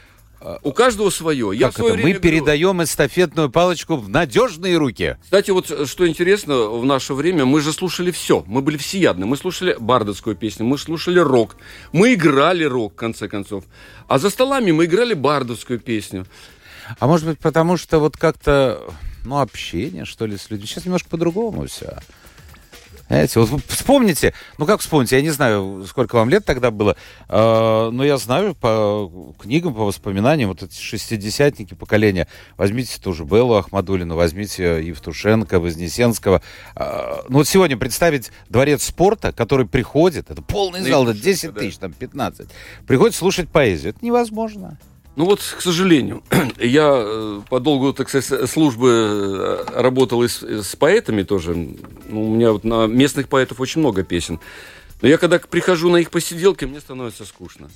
у 0.64 0.72
каждого 0.72 1.10
свое. 1.10 1.52
Я 1.54 1.72
как 1.72 1.80
это? 1.80 1.98
Мы 1.98 2.14
передаем 2.16 2.72
говорю... 2.72 2.84
эстафетную 2.84 3.50
палочку 3.50 3.96
в 3.96 4.10
надежные 4.10 4.78
руки. 4.78 5.18
Кстати, 5.24 5.52
вот 5.52 5.72
э, 5.72 5.86
что 5.86 6.08
интересно, 6.08 6.70
в 6.70 6.86
наше 6.86 7.14
время 7.14 7.46
мы 7.46 7.62
же 7.62 7.72
слушали 7.72 8.12
все. 8.12 8.44
Мы 8.48 8.62
были 8.62 8.78
всеядны. 8.78 9.26
Мы 9.26 9.38
слушали 9.38 9.76
бардовскую 9.80 10.36
песню, 10.36 10.66
мы 10.66 10.78
слушали 10.78 11.20
рок. 11.20 11.56
Мы 11.92 12.14
играли 12.14 12.64
рок, 12.64 12.94
в 12.94 12.96
конце 12.96 13.28
концов. 13.28 13.64
А 14.08 14.20
за 14.20 14.30
столами 14.30 14.72
мы 14.72 14.86
играли 14.86 15.14
бардовскую 15.14 15.80
песню. 15.80 16.26
А 17.00 17.08
может 17.08 17.28
быть, 17.28 17.40
потому 17.40 17.78
что 17.78 18.00
вот 18.00 18.18
как-то, 18.18 18.82
ну, 19.26 19.40
общение, 19.40 20.06
что 20.06 20.26
ли, 20.26 20.38
с 20.38 20.50
людьми. 20.50 20.68
Сейчас 20.68 20.86
немножко 20.86 21.10
по-другому 21.10 21.68
все. 21.68 22.00
Знаете, 23.08 23.40
вот 23.40 23.62
вспомните, 23.68 24.34
ну 24.58 24.66
как 24.66 24.80
вспомните, 24.80 25.18
я 25.18 25.22
не 25.22 25.30
знаю, 25.30 25.86
сколько 25.88 26.16
вам 26.16 26.30
лет 26.30 26.46
тогда 26.46 26.72
было, 26.72 26.96
э, 27.28 27.90
но 27.92 28.04
я 28.04 28.18
знаю 28.18 28.56
по 28.56 29.34
книгам, 29.40 29.74
по 29.74 29.86
воспоминаниям, 29.86 30.50
вот 30.50 30.64
эти 30.64 30.80
шестидесятники 30.80 31.74
поколения, 31.74 32.28
возьмите 32.58 33.00
тоже 33.02 33.26
Беллу 33.26 33.56
Ахмадулину, 33.56 34.16
возьмите 34.16 34.84
Евтушенко, 34.86 35.60
Вознесенского. 35.60 36.42
Э, 36.76 37.24
ну 37.28 37.40
вот 37.40 37.48
сегодня 37.48 37.78
представить 37.78 38.32
дворец 38.50 38.84
спорта, 38.84 39.32
который 39.32 39.68
приходит, 39.68 40.32
это 40.32 40.42
полный 40.42 40.82
зал, 40.82 41.08
это 41.08 41.20
10 41.20 41.54
тысяч, 41.56 41.78
там 41.78 41.94
15, 41.94 42.48
приходит 42.88 43.16
слушать 43.16 43.50
поэзию, 43.50 43.92
это 43.92 44.04
невозможно. 44.04 44.78
Ну 45.16 45.26
вот, 45.26 45.40
к 45.40 45.62
сожалению, 45.62 46.24
я 46.60 46.92
э, 46.96 47.42
по 47.50 47.60
долгу, 47.60 47.94
так 47.94 48.10
сказать, 48.10 48.50
службы 48.50 48.90
э, 48.90 49.66
работал 49.76 50.24
и 50.24 50.28
с, 50.28 50.42
и 50.42 50.62
с 50.62 50.76
поэтами 50.76 51.22
тоже. 51.22 51.56
Ну, 52.10 52.32
у 52.32 52.36
меня 52.36 52.52
вот 52.52 52.64
на 52.64 52.88
местных 52.88 53.30
поэтов 53.30 53.60
очень 53.60 53.82
много 53.82 54.04
песен. 54.04 54.40
Но 55.02 55.08
я 55.08 55.18
когда 55.18 55.38
прихожу 55.38 55.90
на 55.90 55.98
их 55.98 56.10
посиделки, 56.10 56.66
мне 56.66 56.80
становится 56.80 57.26
скучно. 57.26 57.70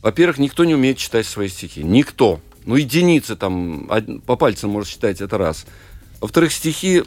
Во-первых, 0.00 0.38
никто 0.38 0.64
не 0.64 0.74
умеет 0.74 0.98
читать 0.98 1.26
свои 1.26 1.48
стихи. 1.48 1.82
Никто. 1.82 2.40
Ну, 2.64 2.76
единицы 2.76 3.34
там, 3.34 3.88
по 4.24 4.36
пальцам 4.36 4.70
можно 4.70 4.88
считать, 4.88 5.20
это 5.20 5.38
раз. 5.38 5.66
Во-вторых, 6.20 6.52
стихи 6.52 7.02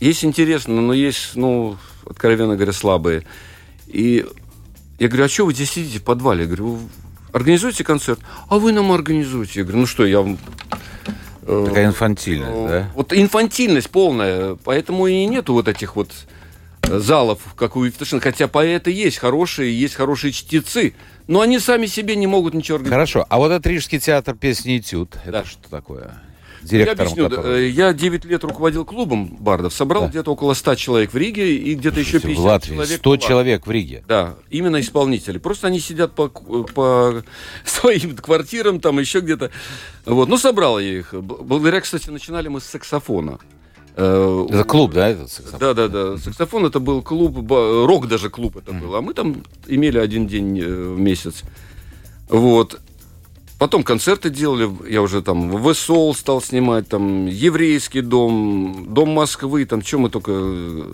есть 0.00 0.24
интересно, 0.24 0.80
но 0.80 0.92
есть, 0.92 1.36
ну, 1.36 1.78
откровенно 2.04 2.56
говоря, 2.56 2.72
слабые. 2.72 3.24
И 3.86 4.26
я 4.98 5.08
говорю, 5.08 5.24
а 5.24 5.28
что 5.28 5.46
вы 5.46 5.54
здесь 5.54 5.70
сидите 5.70 5.98
в 5.98 6.04
подвале? 6.04 6.42
Я 6.42 6.46
говорю, 6.46 6.80
организуйте 7.34 7.84
концерт, 7.84 8.20
а 8.48 8.58
вы 8.58 8.72
нам 8.72 8.92
организуете. 8.92 9.60
Я 9.60 9.64
говорю, 9.64 9.80
ну 9.80 9.86
что, 9.86 10.06
я 10.06 10.20
вам... 10.20 10.38
Э, 11.42 11.64
Такая 11.68 11.86
инфантильность, 11.86 12.52
э, 12.52 12.68
да? 12.68 12.90
Вот 12.94 13.12
инфантильность 13.12 13.90
полная, 13.90 14.56
поэтому 14.64 15.06
и 15.06 15.26
нету 15.26 15.52
вот 15.52 15.68
этих 15.68 15.96
вот 15.96 16.10
э, 16.82 16.98
залов, 16.98 17.40
как 17.56 17.76
у 17.76 17.84
Евтушенко. 17.84 18.30
Хотя 18.30 18.48
поэты 18.48 18.90
есть 18.92 19.18
хорошие, 19.18 19.78
есть 19.78 19.94
хорошие 19.94 20.32
чтецы, 20.32 20.94
но 21.26 21.40
они 21.40 21.58
сами 21.58 21.86
себе 21.86 22.16
не 22.16 22.26
могут 22.26 22.54
ничего 22.54 22.76
организовать. 22.76 23.10
Хорошо, 23.10 23.26
а 23.28 23.38
вот 23.38 23.50
это 23.50 23.68
Рижский 23.68 23.98
театр 23.98 24.34
песни 24.34 24.78
«Этюд», 24.78 25.16
это 25.24 25.32
да. 25.32 25.44
что 25.44 25.68
такое? 25.68 26.22
Директором? 26.64 26.98
Я 26.98 27.12
объясню. 27.12 27.30
Который... 27.30 27.70
Я 27.70 27.92
9 27.92 28.24
лет 28.24 28.44
руководил 28.44 28.84
клубом 28.84 29.36
бардов, 29.38 29.72
собрал 29.72 30.02
да. 30.04 30.08
где-то 30.08 30.32
около 30.32 30.54
100 30.54 30.74
человек 30.76 31.12
в 31.12 31.16
Риге 31.16 31.56
и 31.56 31.74
где-то 31.74 32.00
еще 32.00 32.20
50 32.20 32.36
в 32.36 32.44
Латвии, 32.44 32.74
человек. 32.74 32.98
100 32.98 33.16
человек 33.18 33.66
в 33.66 33.70
Риге? 33.70 34.04
Да, 34.08 34.34
именно 34.50 34.80
исполнители. 34.80 35.38
Просто 35.38 35.66
они 35.68 35.80
сидят 35.80 36.14
по, 36.14 36.28
по 36.28 37.22
своим 37.64 38.16
квартирам, 38.16 38.80
там 38.80 38.98
еще 38.98 39.20
где-то. 39.20 39.50
Вот. 40.06 40.28
Ну, 40.28 40.36
собрал 40.38 40.78
я 40.78 40.98
их. 40.98 41.14
Благодаря, 41.14 41.80
кстати, 41.80 42.10
начинали 42.10 42.48
мы 42.48 42.60
с 42.60 42.64
саксофона. 42.64 43.38
Э, 43.96 44.46
это 44.48 44.64
клуб, 44.64 44.92
да, 44.92 45.08
этот 45.08 45.30
саксофон? 45.30 45.60
Да, 45.60 45.74
да, 45.74 45.88
да. 45.88 46.18
Саксофон 46.18 46.66
это 46.66 46.80
был 46.80 47.02
клуб, 47.02 47.50
рок 47.50 48.08
даже 48.08 48.30
клуб 48.30 48.56
это 48.56 48.72
был. 48.72 48.94
А 48.96 49.00
мы 49.00 49.14
там 49.14 49.42
имели 49.66 49.98
один 49.98 50.26
день 50.26 50.58
э, 50.58 50.64
в 50.64 50.98
месяц. 50.98 51.42
Вот. 52.28 52.80
Потом 53.64 53.82
концерты 53.82 54.28
делали, 54.28 54.70
я 54.90 55.00
уже 55.00 55.22
там 55.22 55.48
в 55.48 55.72
ВСОЛ 55.72 56.14
стал 56.14 56.42
снимать, 56.42 56.86
там 56.86 57.24
еврейский 57.24 58.02
дом, 58.02 58.88
дом 58.90 59.08
Москвы, 59.08 59.64
там 59.64 59.80
что 59.80 59.96
мы 60.00 60.10
только 60.10 60.32
э, 60.34 60.92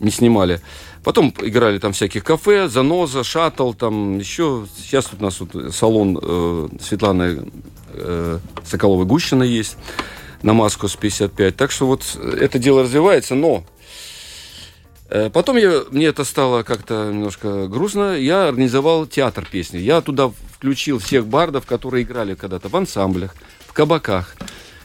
не 0.00 0.10
снимали. 0.10 0.62
Потом 1.04 1.34
играли 1.42 1.78
там 1.78 1.92
всяких 1.92 2.24
кафе, 2.24 2.68
Заноза, 2.68 3.24
Шаттл, 3.24 3.74
там 3.74 4.20
еще. 4.20 4.64
Сейчас 4.78 5.04
тут 5.04 5.20
у 5.20 5.24
нас 5.24 5.38
вот 5.38 5.74
салон 5.74 6.18
э, 6.22 6.68
Светланы 6.80 7.52
э, 7.92 8.38
Соколовой-Гущина 8.64 9.42
есть 9.42 9.76
на 10.40 10.54
Маску 10.54 10.88
с 10.88 10.96
55. 10.96 11.56
Так 11.56 11.70
что 11.70 11.88
вот 11.88 12.04
это 12.16 12.58
дело 12.58 12.84
развивается, 12.84 13.34
но 13.34 13.64
э, 15.10 15.28
Потом 15.28 15.58
я, 15.58 15.82
мне 15.90 16.06
это 16.06 16.24
стало 16.24 16.62
как-то 16.62 17.10
немножко 17.12 17.68
грустно. 17.68 18.16
Я 18.16 18.48
организовал 18.48 19.04
театр 19.04 19.46
песни. 19.52 19.76
Я 19.76 20.00
туда 20.00 20.32
включил 20.58 20.98
всех 20.98 21.26
бардов, 21.26 21.66
которые 21.66 22.02
играли 22.02 22.34
когда-то 22.34 22.68
в 22.68 22.76
ансамблях, 22.76 23.34
в 23.60 23.72
кабаках. 23.72 24.34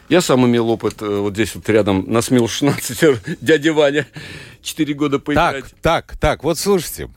Я 0.07 0.21
сам 0.21 0.45
имел 0.45 0.69
опыт 0.69 1.01
э, 1.01 1.07
вот 1.07 1.33
здесь 1.33 1.55
вот 1.55 1.67
рядом 1.67 2.05
на 2.07 2.21
СМИЛ 2.21 2.47
16, 2.47 3.41
дядя 3.41 3.73
Ваня, 3.73 4.05
4 4.61 4.93
года 4.93 5.17
поиграть. 5.17 5.65
Так, 5.65 5.71
так, 5.81 6.17
так, 6.17 6.43
вот 6.43 6.59
слушайте, 6.59 7.09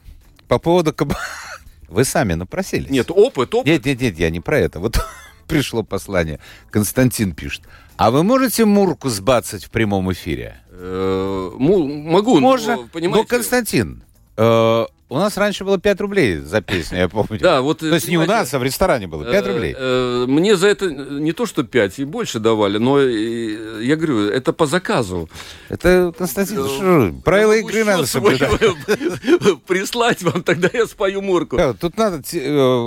по 0.48 0.58
поводу 0.58 0.94
кабака... 0.94 1.20
Вы 1.88 2.04
сами 2.04 2.32
напросились. 2.32 2.88
Нет, 2.88 3.10
опыт, 3.10 3.54
опыт. 3.54 3.66
Нет, 3.66 3.84
нет, 3.84 4.00
нет, 4.00 4.18
я 4.18 4.30
не 4.30 4.40
про 4.40 4.58
это. 4.58 4.80
Вот 4.80 4.98
пришло 5.46 5.82
послание. 5.82 6.40
Константин 6.70 7.34
пишет. 7.34 7.62
А 7.98 8.10
вы 8.10 8.22
можете 8.22 8.64
Мурку 8.64 9.10
сбацать 9.10 9.64
в 9.64 9.70
прямом 9.70 10.10
эфире? 10.12 10.56
Э, 10.70 11.50
могу. 11.58 12.40
Можно. 12.40 12.88
Но, 12.94 13.24
Константин, 13.24 14.02
э, 14.38 14.86
у 15.08 15.16
нас 15.16 15.36
раньше 15.36 15.64
было 15.64 15.78
5 15.78 16.00
рублей 16.00 16.38
за 16.38 16.60
песню, 16.60 16.98
я 16.98 17.08
помню. 17.08 17.38
Да, 17.46 17.60
вот... 17.60 17.78
То 17.78 17.94
есть 17.94 18.08
не 18.08 18.18
у 18.18 18.26
нас, 18.26 18.52
а 18.54 18.58
в 18.58 18.64
ресторане 18.64 19.06
было 19.06 19.24
5 19.24 19.34
э, 19.34 19.52
рублей. 19.52 19.74
Э, 19.78 20.24
мне 20.26 20.56
за 20.56 20.66
это 20.66 20.90
не 20.90 21.32
то, 21.32 21.46
что 21.46 21.62
5, 21.62 22.00
и 22.00 22.04
больше 22.04 22.40
давали, 22.40 22.78
но 22.78 23.00
я 23.00 23.96
говорю, 23.96 24.28
это 24.28 24.52
по 24.52 24.66
заказу. 24.66 25.28
Это, 25.68 26.12
Константин, 26.16 26.58
э, 26.58 27.12
правила 27.24 27.52
игры 27.52 27.84
надо 27.84 28.06
соблюдать. 28.06 28.50
Прислать 29.66 30.22
вам, 30.22 30.42
тогда 30.42 30.68
я 30.72 30.86
спою 30.86 31.22
мурку. 31.22 31.58
Тут 31.80 31.96
надо 31.96 32.22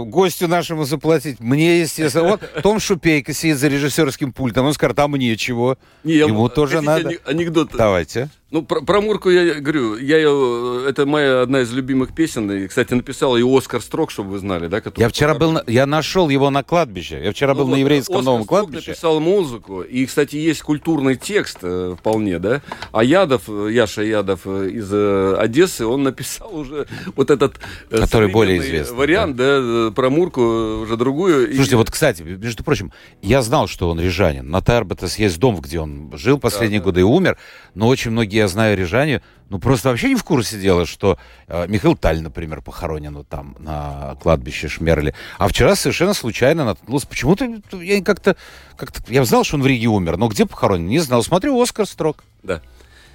гостю 0.06 0.48
нашему 0.48 0.84
заплатить. 0.84 1.40
Мне, 1.40 1.82
естественно. 1.82 2.30
Вот 2.30 2.42
Том 2.62 2.80
Шупейко 2.80 3.34
сидит 3.34 3.58
за 3.58 3.70
режиссерским 3.70 4.34
пультом, 4.34 4.66
он 4.66 4.74
скажет, 4.74 5.00
а 5.00 5.08
мне 5.08 5.38
чего? 5.38 5.78
Ему 6.04 6.50
тоже 6.50 6.82
надо. 6.82 7.12
Анекдот. 7.26 7.70
Давайте. 7.74 8.30
Ну, 8.52 8.64
про, 8.64 8.82
про 8.82 9.00
Мурку 9.00 9.30
я 9.30 9.60
говорю, 9.60 9.96
я 9.98 10.18
ее, 10.18 10.86
это 10.90 11.06
моя 11.06 11.44
одна 11.44 11.62
из 11.62 11.72
любимых 11.72 12.16
песен, 12.16 12.52
и, 12.52 12.68
кстати, 12.68 12.96
написал 12.96 13.38
и 13.38 13.44
Оскар 13.44 13.80
Строк, 13.80 14.10
чтобы 14.10 14.32
вы 14.32 14.40
знали, 14.40 14.66
да? 14.66 14.82
Я 14.98 15.10
вчера 15.10 15.36
был, 15.36 15.52
на, 15.52 15.64
я 15.68 15.86
нашел 15.86 16.30
его 16.30 16.50
на 16.50 16.64
кладбище, 16.64 17.22
я 17.24 17.32
вчера 17.32 17.54
ну, 17.54 17.60
был 17.60 17.66
вот, 17.68 17.76
на 17.76 17.80
еврейском 17.80 18.16
Оскар 18.16 18.26
новом 18.26 18.44
Строк 18.46 18.60
кладбище. 18.62 18.90
написал 18.90 19.20
музыку, 19.20 19.82
и, 19.82 20.04
кстати, 20.08 20.36
есть 20.36 20.64
культурный 20.64 21.16
текст 21.16 21.60
э, 21.62 21.96
вполне, 21.96 22.40
да? 22.40 22.64
А 22.92 23.04
Ядов, 23.04 23.48
Яша 23.48 24.02
Ядов 24.02 24.42
э, 24.46 24.70
из 24.72 24.90
э, 24.92 25.36
Одессы, 25.38 25.86
он 25.86 26.02
написал 26.02 26.56
уже 26.56 26.88
вот 27.16 27.30
этот 27.30 27.60
э, 27.92 28.00
Который 28.00 28.32
более 28.32 28.58
известный. 28.58 28.98
Вариант, 28.98 29.36
да, 29.36 29.60
да 29.60 29.88
э, 29.90 29.92
про 29.92 30.10
Мурку 30.10 30.42
уже 30.82 30.98
другую. 30.98 31.46
Слушайте, 31.54 31.76
и... 31.76 31.78
вот, 31.78 31.92
кстати, 31.92 32.24
между 32.24 32.64
прочим, 32.64 32.92
я 33.22 33.44
знал, 33.44 33.68
что 33.68 33.92
он 33.92 34.00
рижанин. 34.00 34.50
На 34.50 34.62
Тарбетес 34.62 35.20
есть 35.20 35.38
дом, 35.38 35.62
где 35.62 35.80
он 35.80 36.12
жил 36.16 36.40
последние 36.40 36.80
да, 36.80 36.86
годы 36.86 36.96
да. 36.96 37.02
и 37.02 37.04
умер, 37.04 37.38
но 37.76 37.88
очень 37.88 38.10
многие, 38.10 38.39
я 38.40 38.48
знаю, 38.48 38.78
рижане 38.78 39.22
ну, 39.50 39.58
просто 39.58 39.90
вообще 39.90 40.10
не 40.10 40.16
в 40.16 40.24
курсе 40.24 40.60
дела, 40.60 40.86
что 40.86 41.18
э, 41.48 41.66
Михаил 41.68 41.98
Таль, 41.98 42.22
например, 42.22 42.62
похоронен 42.62 43.16
вот 43.18 43.28
там 43.28 43.56
на 43.60 44.16
кладбище 44.22 44.68
Шмерли. 44.68 45.16
А 45.40 45.48
вчера 45.48 45.76
совершенно 45.76 46.14
случайно 46.14 46.66
наткнулся. 46.66 47.08
Почему-то 47.08 47.46
я 47.78 48.04
как-то... 48.04 48.36
Как 48.78 48.92
я 49.08 49.26
знал, 49.26 49.44
что 49.44 49.56
он 49.56 49.64
в 49.64 49.68
Риге 49.68 49.88
умер, 49.88 50.18
но 50.18 50.28
где 50.28 50.46
похоронен, 50.46 50.88
не 50.88 51.00
знал. 51.00 51.24
Смотрю, 51.24 51.60
Оскар 51.60 51.88
Строк. 51.88 52.24
Да. 52.44 52.62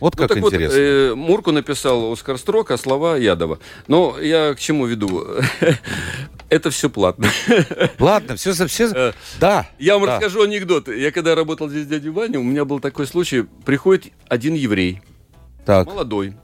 Вот 0.01 0.19
Ну, 0.19 0.27
как 0.27 0.37
вот, 0.39 0.53
интересно. 0.53 0.77
э, 0.77 1.15
Мурку 1.15 1.53
написал 1.53 2.13
Оскар 2.13 2.37
Строк, 2.37 2.73
а 2.73 2.79
слова 2.79 3.17
Ядова. 3.17 3.61
Но 3.87 4.19
я 4.19 4.55
к 4.55 4.59
чему 4.59 4.87
веду? 4.87 5.25
Это 6.49 6.71
все 6.71 6.91
платно. 6.91 7.29
Ладно, 8.01 8.35
все, 8.35 8.53
все, 8.67 8.91
э, 8.93 9.13
да. 9.39 9.69
Я 9.79 9.99
вам 9.99 10.09
расскажу 10.09 10.43
анекдот. 10.43 10.89
Я 10.89 11.13
когда 11.13 11.37
работал 11.37 11.69
здесь 11.69 11.87
дядю 11.87 12.13
Ваню, 12.13 12.41
у 12.41 12.45
меня 12.45 12.65
был 12.65 12.81
такой 12.81 13.07
случай. 13.07 13.45
Приходит 13.65 14.13
один 14.29 14.55
еврей, 14.55 15.01
Так, 15.65 15.87
молодой. 15.87 16.37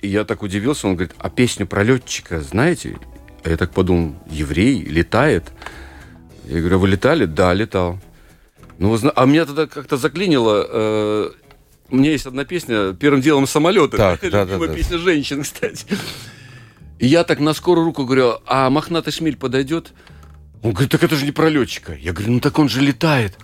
И 0.00 0.08
я 0.08 0.24
так 0.24 0.42
удивился, 0.42 0.86
он 0.86 0.94
говорит, 0.96 1.14
а 1.18 1.28
песню 1.30 1.66
про 1.66 1.82
летчика 1.82 2.40
знаете? 2.40 2.98
А 3.44 3.50
я 3.50 3.56
так 3.56 3.72
подумал, 3.72 4.14
еврей 4.30 4.82
летает? 4.82 5.44
Я 6.44 6.60
говорю, 6.60 6.76
«А 6.76 6.78
вы 6.78 6.88
летали? 6.88 7.26
Да, 7.26 7.54
летал. 7.54 7.98
Ну, 8.78 8.98
а 9.14 9.26
меня 9.26 9.44
тогда 9.46 9.66
как-то 9.66 9.96
заклинило. 9.96 10.66
э, 10.68 11.30
у 11.90 11.96
меня 11.96 12.10
есть 12.12 12.26
одна 12.26 12.44
песня 12.44 12.92
«Первым 12.94 13.20
делом 13.20 13.46
самолеты». 13.46 13.96
Так, 13.96 14.22
Любимая 14.22 14.46
да-да-да. 14.46 14.74
песня 14.74 14.98
женщин, 14.98 15.42
кстати. 15.44 15.86
И 16.98 17.06
я 17.06 17.24
так 17.24 17.40
на 17.40 17.54
скорую 17.54 17.84
руку 17.84 18.04
говорю, 18.04 18.40
а 18.46 18.68
мохнатый 18.68 19.12
шмель 19.12 19.36
подойдет? 19.36 19.92
Он 20.62 20.72
говорит, 20.72 20.90
так 20.90 21.02
это 21.02 21.16
же 21.16 21.24
не 21.24 21.32
про 21.32 21.48
летчика. 21.48 21.94
Я 21.94 22.12
говорю, 22.12 22.32
ну 22.32 22.40
так 22.40 22.58
он 22.58 22.68
же 22.68 22.80
летает. 22.80 23.38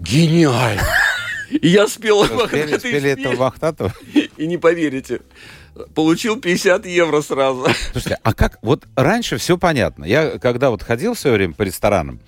Гениально. 0.00 0.82
И 1.50 1.68
я 1.68 1.86
спел 1.86 2.22
«Мохнатый 2.24 2.76
успели 2.76 3.00
шмель». 3.00 3.06
этого 3.06 3.36
Вахтатова? 3.36 3.94
И 4.36 4.46
не 4.46 4.58
поверите, 4.58 5.20
получил 5.94 6.40
50 6.40 6.86
евро 6.86 7.20
сразу. 7.20 7.66
Слушайте, 7.92 8.18
а 8.22 8.34
как, 8.34 8.58
вот 8.62 8.84
раньше 8.96 9.36
все 9.38 9.58
понятно. 9.58 10.04
Я 10.04 10.38
когда 10.38 10.70
вот 10.70 10.82
ходил 10.82 11.14
все 11.14 11.32
время 11.32 11.54
по 11.54 11.62
ресторанам, 11.62 12.20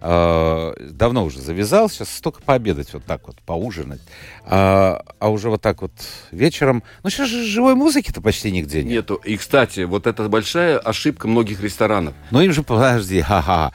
э, 0.00 0.74
давно 0.90 1.24
уже 1.24 1.40
завязал, 1.40 1.88
сейчас 1.88 2.10
столько 2.10 2.42
пообедать 2.42 2.92
вот 2.92 3.04
так 3.04 3.26
вот, 3.26 3.36
поужинать. 3.42 4.00
А, 4.44 5.02
а 5.18 5.30
уже 5.30 5.48
вот 5.48 5.62
так 5.62 5.82
вот 5.82 5.92
вечером, 6.30 6.82
ну 7.02 7.10
сейчас 7.10 7.28
же 7.28 7.44
живой 7.44 7.74
музыки-то 7.74 8.20
почти 8.20 8.50
нигде 8.50 8.82
нет. 8.82 8.92
Нету. 8.92 9.14
И, 9.14 9.36
кстати, 9.36 9.80
вот 9.80 10.06
это 10.06 10.28
большая 10.28 10.78
ошибка 10.78 11.28
многих 11.28 11.62
ресторанов. 11.62 12.14
Ну 12.30 12.40
им 12.40 12.52
же, 12.52 12.62
подожди, 12.62 13.20
ха-ха. 13.22 13.72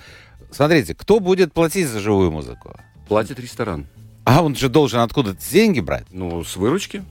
Смотрите, 0.51 0.95
кто 0.95 1.19
будет 1.19 1.53
платить 1.53 1.87
за 1.87 1.99
живую 1.99 2.31
музыку? 2.31 2.75
Платит 3.07 3.39
ресторан. 3.39 3.87
А 4.25 4.43
он 4.43 4.55
же 4.55 4.69
должен 4.69 4.99
откуда-то 4.99 5.39
деньги 5.49 5.79
брать. 5.79 6.05
Ну, 6.11 6.43
с 6.43 6.55
выручки. 6.55 7.03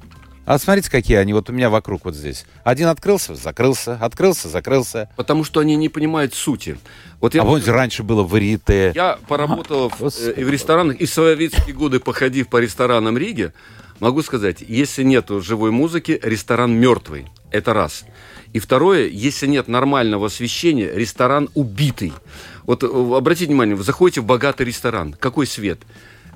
А 0.48 0.58
смотрите, 0.58 0.90
какие 0.90 1.18
они 1.18 1.34
вот 1.34 1.50
у 1.50 1.52
меня 1.52 1.68
вокруг 1.68 2.06
вот 2.06 2.14
здесь. 2.14 2.46
Один 2.64 2.86
открылся, 2.86 3.34
закрылся, 3.34 3.98
открылся, 4.00 4.48
закрылся. 4.48 5.10
Потому 5.14 5.44
что 5.44 5.60
они 5.60 5.76
не 5.76 5.90
понимают 5.90 6.32
сути. 6.32 6.78
Вот 7.20 7.34
я, 7.34 7.42
А 7.42 7.44
вот 7.44 7.68
раньше 7.68 8.02
было 8.02 8.22
варите. 8.22 8.92
я 8.94 9.18
поработал 9.28 9.90
в, 9.90 10.00
Господи. 10.00 10.30
э, 10.30 10.40
и 10.40 10.44
в 10.44 10.48
ресторанах, 10.48 10.96
и 10.96 11.04
в 11.04 11.10
советские 11.10 11.74
годы, 11.74 12.00
походив 12.00 12.48
по 12.48 12.56
ресторанам 12.56 13.18
Риги, 13.18 13.52
могу 14.00 14.22
сказать, 14.22 14.64
если 14.66 15.02
нету 15.02 15.42
живой 15.42 15.70
музыки, 15.70 16.18
ресторан 16.22 16.72
мертвый. 16.72 17.26
Это 17.50 17.74
раз. 17.74 18.06
И 18.54 18.58
второе, 18.58 19.06
если 19.06 19.46
нет 19.46 19.68
нормального 19.68 20.28
освещения, 20.28 20.90
ресторан 20.94 21.50
убитый. 21.54 22.14
Вот 22.62 22.82
э, 22.84 22.86
обратите 22.86 23.48
внимание, 23.48 23.76
вы 23.76 23.84
заходите 23.84 24.22
в 24.22 24.24
богатый 24.24 24.64
ресторан. 24.64 25.12
Какой 25.12 25.46
свет? 25.46 25.80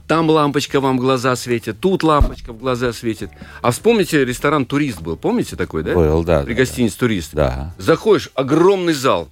Там 0.07 0.29
лампочка 0.29 0.81
вам 0.81 0.99
в 0.99 1.01
глаза 1.01 1.37
светит, 1.37 1.81
тут 1.81 2.03
лампочка 2.03 2.53
в 2.53 2.59
глаза 2.59 2.93
светит. 2.93 3.31
А 3.63 3.71
вспомните, 3.71 4.25
ресторан 4.25 4.67
«Турист» 4.67 5.01
был. 5.01 5.17
Помните 5.17 5.57
такой, 5.57 5.83
да? 5.83 5.95
Был, 5.95 6.25
да, 6.25 6.43
При 6.43 6.55
да, 6.55 6.59
гостинице 6.59 6.99
«Турист». 6.99 7.35
Да. 7.35 7.75
Заходишь, 7.79 8.31
огромный 8.35 8.93
зал. 8.93 9.29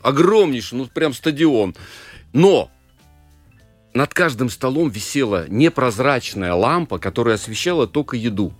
Огромнейший, 0.00 0.78
ну 0.78 0.86
прям 0.86 1.12
стадион. 1.12 1.74
Но 2.32 2.70
над 3.94 4.14
каждым 4.14 4.48
столом 4.48 4.88
висела 4.88 5.46
непрозрачная 5.48 6.54
лампа, 6.54 6.98
которая 6.98 7.34
освещала 7.34 7.86
только 7.86 8.16
еду. 8.16 8.52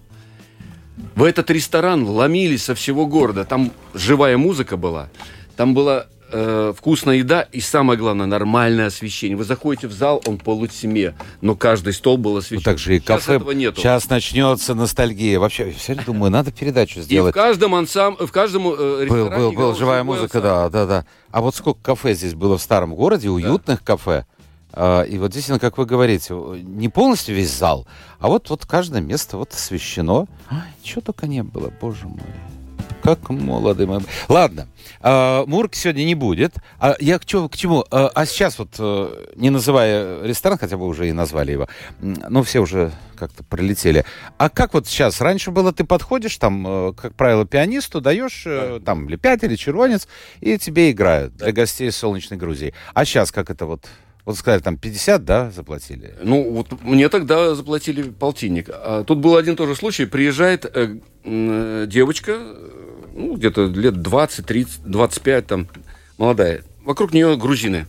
В 1.14 1.24
этот 1.24 1.50
ресторан 1.50 2.04
ломились 2.04 2.64
со 2.64 2.74
всего 2.74 3.06
города. 3.06 3.44
Там 3.44 3.72
живая 3.94 4.36
музыка 4.36 4.76
была. 4.76 5.08
Там 5.56 5.74
была 5.74 6.06
э, 6.32 6.72
вкусная 6.76 7.16
еда 7.16 7.42
и, 7.42 7.60
самое 7.60 7.98
главное, 7.98 8.26
нормальное 8.26 8.86
освещение. 8.86 9.36
Вы 9.36 9.44
заходите 9.44 9.86
в 9.88 9.92
зал, 9.92 10.22
он 10.26 10.38
полутьме, 10.38 11.14
но 11.40 11.54
каждый 11.54 11.92
стол 11.92 12.16
был 12.16 12.36
освещен. 12.36 12.62
Ну, 12.64 12.70
так 12.72 12.78
же 12.78 12.96
и 12.96 13.00
Сейчас 13.00 13.20
кафе. 13.20 13.36
этого 13.36 13.50
нету. 13.52 13.80
Сейчас 13.80 14.08
начнется 14.08 14.74
ностальгия. 14.74 15.38
Вообще, 15.38 15.68
я 15.68 15.74
все 15.74 15.94
думаю, 15.94 16.30
надо 16.32 16.50
передачу 16.52 16.98
И 16.98 17.02
в 17.02 17.04
сделать. 17.04 17.34
каждом 17.34 17.74
ансам... 17.74 18.16
в 18.16 18.32
каждом 18.32 18.66
э, 18.68 19.06
Был, 19.06 19.28
был, 19.30 19.52
был, 19.52 19.74
живая 19.74 20.02
музыка, 20.04 20.38
ансамбль. 20.38 20.42
да, 20.42 20.68
да, 20.70 20.86
да. 20.86 21.06
А 21.30 21.40
вот 21.40 21.54
сколько 21.54 21.80
кафе 21.82 22.14
здесь 22.14 22.34
было 22.34 22.58
в 22.58 22.62
старом 22.62 22.94
городе, 22.94 23.28
уютных 23.30 23.82
кафе. 23.84 24.26
А, 24.74 25.02
и 25.02 25.18
вот 25.18 25.30
действительно, 25.32 25.58
как 25.58 25.76
вы 25.76 25.84
говорите, 25.84 26.34
не 26.34 26.88
полностью 26.88 27.34
весь 27.34 27.50
зал, 27.54 27.86
а 28.18 28.28
вот, 28.28 28.48
вот 28.48 28.64
каждое 28.64 29.02
место 29.02 29.36
вот 29.36 29.52
освещено. 29.52 30.26
Ай, 30.50 30.62
чего 30.82 31.02
только 31.02 31.26
не 31.26 31.42
было, 31.42 31.70
боже 31.80 32.06
мой. 32.06 32.20
Как 33.02 33.30
молоды 33.30 33.86
мы. 33.86 34.00
Ладно, 34.28 34.68
а, 35.00 35.44
Мурки 35.46 35.76
сегодня 35.76 36.04
не 36.04 36.14
будет. 36.14 36.54
А 36.78 36.96
я 37.00 37.18
к, 37.18 37.24
чему, 37.24 37.48
к 37.48 37.56
чему? 37.56 37.84
А, 37.90 38.10
а 38.14 38.26
сейчас 38.26 38.58
вот, 38.58 38.76
э, 38.78 39.26
не 39.36 39.50
называя 39.50 40.22
ресторан, 40.22 40.58
хотя 40.58 40.76
бы 40.76 40.86
уже 40.86 41.08
и 41.08 41.12
назвали 41.12 41.52
его, 41.52 41.68
ну, 42.00 42.42
все 42.42 42.60
уже 42.60 42.92
как-то 43.16 43.44
пролетели. 43.44 44.04
А 44.38 44.48
как 44.48 44.74
вот 44.74 44.86
сейчас? 44.86 45.20
Раньше 45.20 45.50
было, 45.50 45.72
ты 45.72 45.84
подходишь, 45.84 46.36
там, 46.36 46.66
э, 46.66 46.92
как 46.94 47.14
правило, 47.14 47.44
пианисту, 47.44 48.00
даешь 48.00 48.44
э, 48.46 48.80
там 48.84 49.08
или 49.08 49.16
пять, 49.16 49.42
или 49.42 49.56
червонец, 49.56 50.08
и 50.40 50.58
тебе 50.58 50.90
играют 50.90 51.36
для 51.36 51.52
гостей 51.52 51.90
солнечной 51.90 52.38
Грузии. 52.38 52.74
А 52.94 53.04
сейчас 53.04 53.32
как 53.32 53.50
это 53.50 53.66
вот? 53.66 53.86
Вот 54.24 54.36
сказали, 54.36 54.60
там 54.60 54.76
50, 54.76 55.24
да, 55.24 55.50
заплатили? 55.50 56.14
Ну, 56.22 56.52
вот 56.52 56.80
мне 56.82 57.08
тогда 57.08 57.56
заплатили 57.56 58.02
полтинник. 58.02 58.68
А 58.70 59.02
тут 59.02 59.18
был 59.18 59.36
один 59.36 59.56
тоже 59.56 59.74
случай. 59.74 60.04
Приезжает 60.04 60.64
э, 60.64 60.98
э, 61.24 61.86
девочка, 61.88 62.36
э, 62.38 62.70
ну, 63.14 63.34
где-то 63.34 63.66
лет 63.66 64.00
20, 64.00 64.46
30, 64.46 64.82
25, 64.84 65.46
там, 65.46 65.68
молодая. 66.18 66.62
Вокруг 66.84 67.12
нее 67.12 67.36
грузины. 67.36 67.86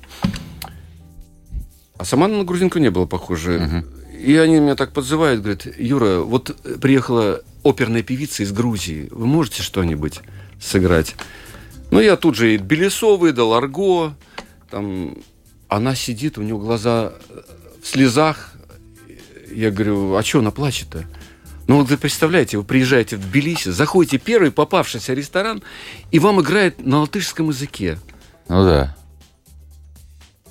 А 1.97 2.05
сама 2.05 2.27
на 2.27 2.43
грузинку 2.43 2.79
не 2.79 2.89
была 2.89 3.05
похожа. 3.05 3.83
И 4.19 4.35
они 4.35 4.59
меня 4.59 4.75
так 4.75 4.93
подзывают, 4.93 5.41
говорят, 5.41 5.67
Юра, 5.77 6.19
вот 6.19 6.55
приехала 6.81 7.41
оперная 7.63 8.01
певица 8.01 8.41
из 8.41 8.51
Грузии. 8.51 9.07
Вы 9.11 9.27
можете 9.27 9.61
что-нибудь 9.61 10.21
сыграть? 10.59 11.15
Ну, 11.91 11.99
я 11.99 12.15
тут 12.15 12.35
же 12.35 12.55
и 12.55 12.57
Тбилисо 12.57 13.17
выдал, 13.17 13.53
Арго. 13.53 14.13
Там 14.71 15.15
она 15.75 15.95
сидит, 15.95 16.37
у 16.37 16.41
нее 16.41 16.57
глаза 16.57 17.13
э, 17.29 17.41
в 17.81 17.87
слезах. 17.87 18.53
Я 19.51 19.71
говорю, 19.71 20.15
а 20.15 20.23
что 20.23 20.39
она 20.39 20.51
плачет-то? 20.51 21.05
Ну, 21.67 21.77
вот 21.77 21.89
вы 21.89 21.97
представляете, 21.97 22.57
вы 22.57 22.63
приезжаете 22.63 23.15
в 23.15 23.21
Тбилиси, 23.21 23.69
заходите 23.69 24.19
в 24.19 24.21
первый 24.21 24.51
попавшийся 24.51 25.13
ресторан, 25.13 25.63
и 26.11 26.19
вам 26.19 26.41
играет 26.41 26.85
на 26.85 26.99
латышском 26.99 27.49
языке. 27.49 27.99
Ну 28.49 28.65
да. 28.65 28.95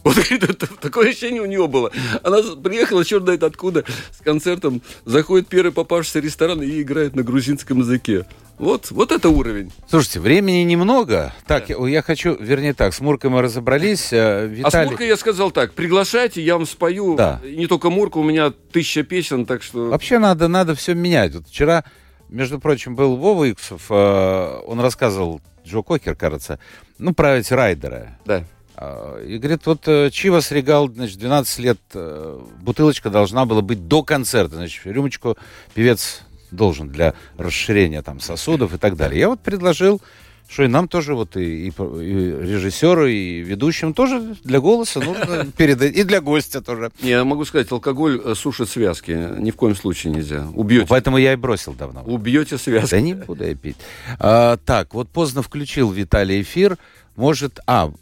Вот 0.05 0.17
говорит, 0.17 0.43
это- 0.43 0.67
такое 0.81 1.11
ощущение 1.11 1.43
у 1.43 1.47
нее 1.47 1.67
было. 1.69 1.91
Она 2.25 2.38
приехала, 2.62 3.05
черт 3.05 3.23
знает 3.25 3.43
откуда, 3.45 3.85
с 4.11 4.21
концертом, 4.23 4.83
заходит 5.05 5.47
первый 5.49 5.71
попавшийся 5.73 6.19
ресторан 6.21 6.61
и 6.62 6.83
играет 6.83 7.15
на 7.15 7.23
грузинском 7.23 7.79
языке. 7.81 8.25
Вот, 8.59 8.91
вот 8.91 9.12
это 9.12 9.29
уровень. 9.29 9.73
Слушайте, 9.88 10.21
времени 10.21 10.62
немного. 10.62 11.33
Так, 11.47 11.69
я, 11.69 11.77
я 11.88 12.03
хочу, 12.03 12.37
вернее 12.38 12.75
так, 12.75 12.95
с 12.95 13.01
Муркой 13.01 13.31
мы 13.31 13.43
разобрались. 13.43 14.12
э, 14.12 14.45
А 14.45 14.47
Виталий... 14.47 14.87
с 14.87 14.91
Муркой 14.91 15.09
я 15.09 15.17
сказал 15.17 15.51
так, 15.51 15.73
приглашайте, 15.73 16.43
я 16.43 16.55
вам 16.57 16.67
спою. 16.67 17.15
Да. 17.17 17.41
И 17.45 17.57
не 17.57 17.67
только 17.67 17.88
Мурка, 17.91 18.19
у 18.19 18.23
меня 18.25 18.51
тысяча 18.73 19.03
песен, 19.05 19.47
так 19.47 19.62
что... 19.62 19.88
Вообще 19.88 20.19
надо, 20.19 20.49
надо 20.49 20.75
все 20.75 20.95
менять. 20.95 21.35
Вот 21.35 21.49
вчера, 21.49 21.85
между 22.29 22.61
прочим, 22.61 22.95
был 22.95 23.17
Вова 23.17 23.45
Иксов, 23.45 23.83
э, 23.88 24.61
он 24.67 24.81
рассказывал, 24.81 25.41
Джо 25.67 25.83
Кокер, 25.83 26.15
кажется, 26.15 26.59
ну, 26.99 27.15
про 27.15 27.37
эти 27.38 27.53
райдеры. 27.55 28.11
Да. 28.25 28.45
А, 28.83 29.23
И 29.25 29.38
говорит, 29.38 29.64
вот 29.66 29.87
э, 29.87 30.11
Чивас 30.11 30.51
Регал, 30.51 30.88
значит, 30.88 31.18
12 31.18 31.59
лет, 31.61 31.79
э, 31.95 32.40
бутылочка 32.61 33.11
должна 33.11 33.45
была 33.47 33.62
быть 33.62 33.87
до 33.87 34.03
концерта. 34.03 34.57
Значит, 34.57 34.85
рюмочку 34.87 35.37
певец 35.75 36.23
должен 36.51 36.88
для 36.88 37.14
расширения 37.38 38.03
там 38.03 38.18
сосудов 38.18 38.75
и 38.75 38.79
так 38.79 38.97
далее. 38.97 39.21
Я 39.21 39.29
вот 39.29 39.40
предложил, 39.40 40.03
что 40.49 40.64
и 40.64 40.66
нам 40.66 40.88
тоже, 40.88 41.14
вот 41.14 41.37
и, 41.37 41.68
и, 41.68 41.68
и 41.68 41.71
режиссеру, 41.71 43.07
и 43.07 43.38
ведущим 43.38 43.95
тоже 43.95 44.37
для 44.42 44.61
голоса 44.61 44.99
нужно 44.99 45.47
передать, 45.57 45.97
и 45.97 46.03
для 46.03 46.21
гостя 46.21 46.61
тоже. 46.61 46.90
Я 47.01 47.23
могу 47.25 47.45
сказать, 47.45 47.71
алкоголь 47.71 48.21
э, 48.25 48.35
сушит 48.35 48.68
связки. 48.68 49.12
Ни 49.38 49.53
в 49.53 49.57
коем 49.57 49.77
случае 49.77 50.12
нельзя. 50.12 50.49
Убьете. 50.55 50.87
Поэтому 50.88 51.18
я 51.18 51.35
и 51.35 51.37
бросил 51.37 51.73
давно. 51.73 52.03
Убьете 52.03 52.59
связки. 52.59 52.90
Да 52.90 53.01
не 53.01 53.14
буду 53.14 53.45
я 53.45 53.55
пить. 53.55 53.77
А, 54.18 54.57
так, 54.57 54.92
вот 54.92 55.09
поздно 55.09 55.42
включил 55.42 55.92
Виталий 55.92 56.42
эфир. 56.42 56.79
Может, 57.14 57.61
а, 57.67 57.92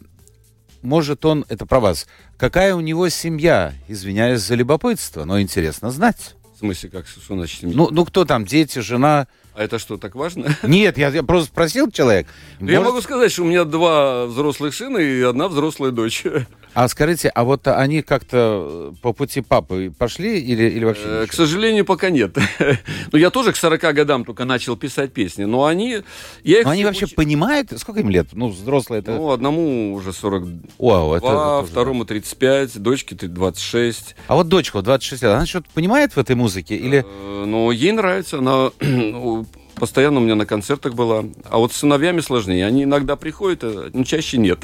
может 0.81 1.25
он, 1.25 1.45
это 1.49 1.65
про 1.65 1.79
вас, 1.79 2.07
какая 2.37 2.75
у 2.75 2.79
него 2.81 3.09
семья? 3.09 3.73
Извиняюсь 3.87 4.41
за 4.41 4.55
любопытство, 4.55 5.23
но 5.25 5.39
интересно 5.41 5.91
знать. 5.91 6.35
В 6.55 6.59
смысле, 6.59 6.89
как 6.89 7.07
что 7.07 7.35
значит? 7.35 7.59
Ну, 7.63 7.89
ну 7.91 8.05
кто 8.05 8.25
там, 8.25 8.45
дети, 8.45 8.79
жена? 8.79 9.27
А 9.53 9.63
это 9.63 9.79
что, 9.79 9.97
так 9.97 10.15
важно? 10.15 10.55
Нет, 10.63 10.97
я, 10.97 11.09
я 11.09 11.23
просто 11.23 11.49
спросил 11.51 11.89
человек. 11.91 12.27
Ну, 12.59 12.69
Я 12.69 12.79
Может- 12.79 12.93
могу 12.93 13.01
сказать, 13.01 13.31
что 13.31 13.43
у 13.43 13.45
меня 13.47 13.63
два 13.65 14.25
взрослых 14.25 14.73
сына 14.73 14.97
и 14.97 15.21
одна 15.21 15.47
взрослая 15.47 15.91
дочь. 15.91 16.23
А 16.73 16.87
скажите, 16.87 17.27
а 17.29 17.43
вот 17.43 17.67
они 17.67 18.01
как-то 18.01 18.93
по 19.01 19.11
пути 19.13 19.41
папы 19.41 19.91
пошли 19.97 20.39
или, 20.39 20.63
или 20.69 20.85
вообще 20.85 21.03
Э? 21.05 21.25
К 21.27 21.33
сожалению, 21.33 21.85
пока 21.85 22.09
нет. 22.09 22.37
Ну, 23.11 23.17
я 23.19 23.29
тоже 23.29 23.51
к 23.51 23.57
40 23.57 23.81
годам 23.93 24.23
только 24.23 24.45
начал 24.45 24.77
писать 24.77 25.11
песни, 25.11 25.43
но 25.43 25.65
они... 25.65 25.97
Я 26.43 26.59
их 26.59 26.65
Но 26.65 26.71
они 26.71 26.85
вообще 26.85 27.05
уч- 27.07 27.15
понимают, 27.15 27.71
сколько 27.77 27.99
им 27.99 28.09
лет? 28.09 28.27
Ну, 28.31 28.47
взрослые 28.49 29.01
это... 29.01 29.11
Ну, 29.11 29.31
одному 29.31 29.93
уже 29.93 30.13
42, 30.13 30.59
Вау, 30.77 31.13
это- 31.15 31.27
тоже- 31.27 31.67
второму 31.71 32.05
35, 32.05 32.77
дочке 32.81 33.15
26. 33.15 34.15
А 34.27 34.35
вот 34.35 34.47
дочка, 34.47 34.77
вот 34.77 34.85
26 34.85 35.23
лет, 35.23 35.31
она 35.33 35.45
что-то 35.45 35.67
понимает 35.73 36.13
в 36.13 36.17
этой 36.17 36.35
музыке? 36.35 36.75
Или... 36.77 37.03
Э, 37.05 37.43
Но 37.45 37.71
ей 37.73 37.91
нравится, 37.91 38.37
она 38.37 38.71
ну, 38.79 39.45
постоянно 39.81 40.19
у 40.19 40.23
меня 40.23 40.35
на 40.35 40.45
концертах 40.45 40.93
была. 40.93 41.25
А 41.49 41.57
вот 41.57 41.73
с 41.73 41.77
сыновьями 41.77 42.21
сложнее. 42.21 42.65
Они 42.67 42.83
иногда 42.83 43.15
приходят, 43.15 43.63
а, 43.63 43.89
ну, 43.91 44.03
чаще 44.05 44.37
нет. 44.37 44.59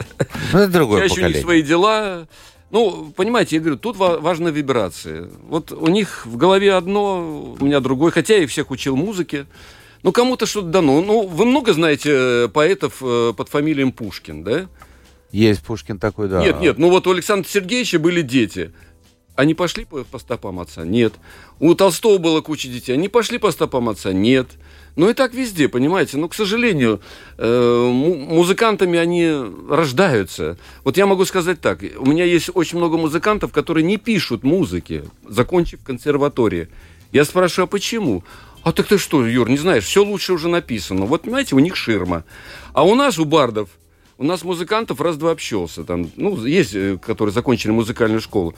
Ну, 0.53 0.59
это 0.59 0.71
другое 0.71 1.01
Чаще 1.01 1.13
у 1.13 1.15
них 1.15 1.23
поколение. 1.25 1.41
свои 1.41 1.61
дела. 1.63 2.27
Ну, 2.69 3.11
понимаете, 3.15 3.55
я 3.55 3.61
говорю, 3.61 3.77
тут 3.77 3.97
ва- 3.97 4.19
важны 4.19 4.49
вибрации. 4.49 5.27
Вот 5.49 5.71
у 5.71 5.87
них 5.87 6.25
в 6.27 6.37
голове 6.37 6.73
одно, 6.73 7.55
у 7.59 7.65
меня 7.65 7.79
другое. 7.79 8.11
Хотя 8.11 8.35
я 8.35 8.43
их 8.43 8.49
всех 8.51 8.69
учил 8.69 8.95
музыке. 8.95 9.47
Ну, 10.03 10.11
кому-то 10.11 10.45
что-то 10.45 10.67
дано. 10.67 11.01
Ну, 11.01 11.25
вы 11.25 11.45
много 11.45 11.73
знаете 11.73 12.11
э, 12.13 12.47
поэтов 12.53 13.01
э, 13.01 13.33
под 13.35 13.49
фамилией 13.49 13.91
Пушкин, 13.91 14.43
да? 14.43 14.67
Есть 15.31 15.63
Пушкин 15.63 15.97
такой, 15.97 16.29
да. 16.29 16.41
Нет, 16.43 16.61
нет, 16.61 16.77
ну 16.77 16.89
вот 16.89 17.07
у 17.07 17.11
Александра 17.11 17.49
Сергеевича 17.49 17.97
были 17.99 18.21
дети. 18.21 18.71
Они 19.37 19.53
пошли 19.53 19.85
по, 19.85 20.03
по 20.03 20.17
стопам 20.17 20.59
отца? 20.59 20.83
Нет. 20.83 21.13
У 21.59 21.75
Толстого 21.75 22.17
было 22.17 22.41
куча 22.41 22.67
детей. 22.69 22.93
Они 22.93 23.07
пошли 23.07 23.37
по 23.37 23.51
стопам 23.51 23.87
отца? 23.87 24.11
Нет. 24.11 24.47
Ну 24.95 25.11
и 25.11 25.13
так 25.13 25.35
везде, 25.35 25.69
понимаете. 25.69 26.17
Но, 26.17 26.27
к 26.27 26.33
сожалению, 26.33 27.01
э, 27.37 27.89
му- 27.93 28.15
музыкантами 28.15 28.97
они 28.97 29.31
рождаются. 29.69 30.57
Вот 30.83 30.97
я 30.97 31.05
могу 31.05 31.23
сказать 31.25 31.61
так. 31.61 31.83
У 31.99 32.07
меня 32.07 32.25
есть 32.25 32.49
очень 32.51 32.79
много 32.79 32.97
музыкантов, 32.97 33.51
которые 33.51 33.83
не 33.83 33.97
пишут 33.97 34.43
музыки, 34.43 35.03
закончив 35.29 35.83
консерватории. 35.83 36.69
Я 37.11 37.23
спрашиваю, 37.23 37.65
а 37.65 37.67
почему? 37.67 38.23
А 38.63 38.71
так 38.71 38.87
ты 38.87 38.97
что, 38.97 39.23
Юр, 39.23 39.47
не 39.49 39.57
знаешь, 39.57 39.83
все 39.83 40.03
лучше 40.03 40.33
уже 40.33 40.49
написано. 40.49 41.05
Вот, 41.05 41.21
понимаете, 41.21 41.55
у 41.55 41.59
них 41.59 41.75
ширма. 41.75 42.23
А 42.73 42.83
у 42.83 42.95
нас, 42.95 43.19
у 43.19 43.25
бардов, 43.25 43.69
у 44.17 44.23
нас 44.23 44.43
музыкантов 44.43 44.99
раз-два 44.99 45.29
общался. 45.29 45.83
Там, 45.83 46.09
ну, 46.15 46.43
есть, 46.43 46.73
э, 46.73 46.97
которые 46.97 47.31
закончили 47.33 47.69
музыкальную 47.69 48.19
школу. 48.19 48.55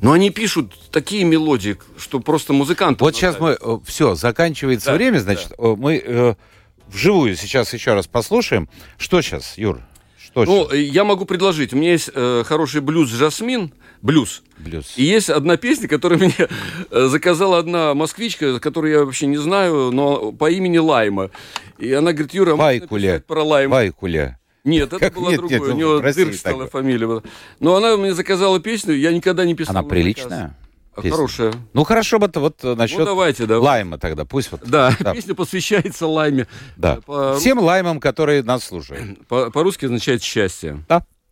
Но 0.00 0.12
они 0.12 0.30
пишут 0.30 0.72
такие 0.90 1.24
мелодии, 1.24 1.76
что 1.96 2.20
просто 2.20 2.52
музыканты. 2.52 3.02
Вот 3.04 3.16
сейчас 3.16 3.40
мы, 3.40 3.58
все, 3.84 4.14
заканчивается 4.14 4.86
Да, 4.90 4.94
время, 4.94 5.18
значит, 5.18 5.52
э, 5.58 5.74
мы 5.76 6.02
э, 6.04 6.34
вживую 6.88 7.36
сейчас 7.36 7.72
еще 7.74 7.94
раз 7.94 8.06
послушаем. 8.06 8.68
Что 8.96 9.20
сейчас, 9.22 9.58
Юр? 9.58 9.80
Что 10.18 10.44
Ну, 10.44 10.64
сейчас? 10.64 10.72
э, 10.74 10.82
я 10.82 11.04
могу 11.04 11.24
предложить. 11.24 11.72
У 11.72 11.76
меня 11.76 11.92
есть 11.92 12.10
э, 12.14 12.42
хороший 12.46 12.80
блюз 12.80 13.10
«Жасмин», 13.10 13.72
блюз. 14.02 14.42
Блюз. 14.58 14.92
И 14.96 15.02
есть 15.02 15.30
одна 15.30 15.56
песня, 15.56 15.88
которую 15.88 16.20
мне 16.24 16.34
э, 16.90 17.06
заказала 17.08 17.58
одна 17.58 17.94
москвичка, 17.94 18.60
которую 18.60 18.92
я 18.92 19.04
вообще 19.04 19.26
не 19.26 19.38
знаю, 19.38 19.90
но 19.92 20.30
по 20.32 20.50
имени 20.50 20.78
Лайма. 20.78 21.30
И 21.78 21.92
она 21.92 22.12
говорит, 22.12 22.34
Юра, 22.34 22.52
а 22.52 22.56
Вайкуля. 22.56 23.02
написать 23.14 23.26
про 23.26 23.42
Лайму? 23.42 23.74
Вайкуля. 23.74 24.38
Нет, 24.68 24.88
это 24.92 24.98
Как? 24.98 25.14
была 25.14 25.30
Нет, 25.30 25.40
другая. 25.40 25.60
нет, 25.60 25.70
У 25.70 25.74
ну, 25.78 26.00
России 26.00 26.24
Дыркстала 26.24 26.66
фамилия. 26.68 27.22
Но 27.60 27.76
она 27.76 27.96
мне 27.96 28.14
заказала 28.14 28.60
песню, 28.60 28.94
я 28.94 29.12
никогда 29.12 29.44
не 29.44 29.54
писал. 29.54 29.72
Она 29.72 29.82
на 29.82 29.88
приличная? 29.88 30.56
песня? 30.96 31.10
Хорошая. 31.12 31.54
Ну, 31.74 31.84
хорошо 31.84 32.18
бы 32.18 32.28
вот 32.34 32.64
э, 32.64 32.74
насчет 32.74 32.98
Ну, 32.98 33.04
давайте, 33.04 33.46
да. 33.46 33.60
лайма 33.60 33.98
тогда, 33.98 34.24
пусть 34.24 34.50
вот. 34.50 34.62
Да, 34.66 34.92
Да. 34.98 35.14
песня 35.14 35.34
посвящается 35.34 36.06
Лайме. 36.08 36.48
Да. 36.76 36.98
По- 37.06 37.36
Всем 37.38 37.60
лаймам, 37.60 38.00
которые 38.00 38.42
нас 38.42 38.64
слушают. 38.64 39.24
По- 39.28 39.50
По-русски 39.50 39.84
означает 39.84 40.22
счастье. 40.24 40.84
Да. 40.88 41.04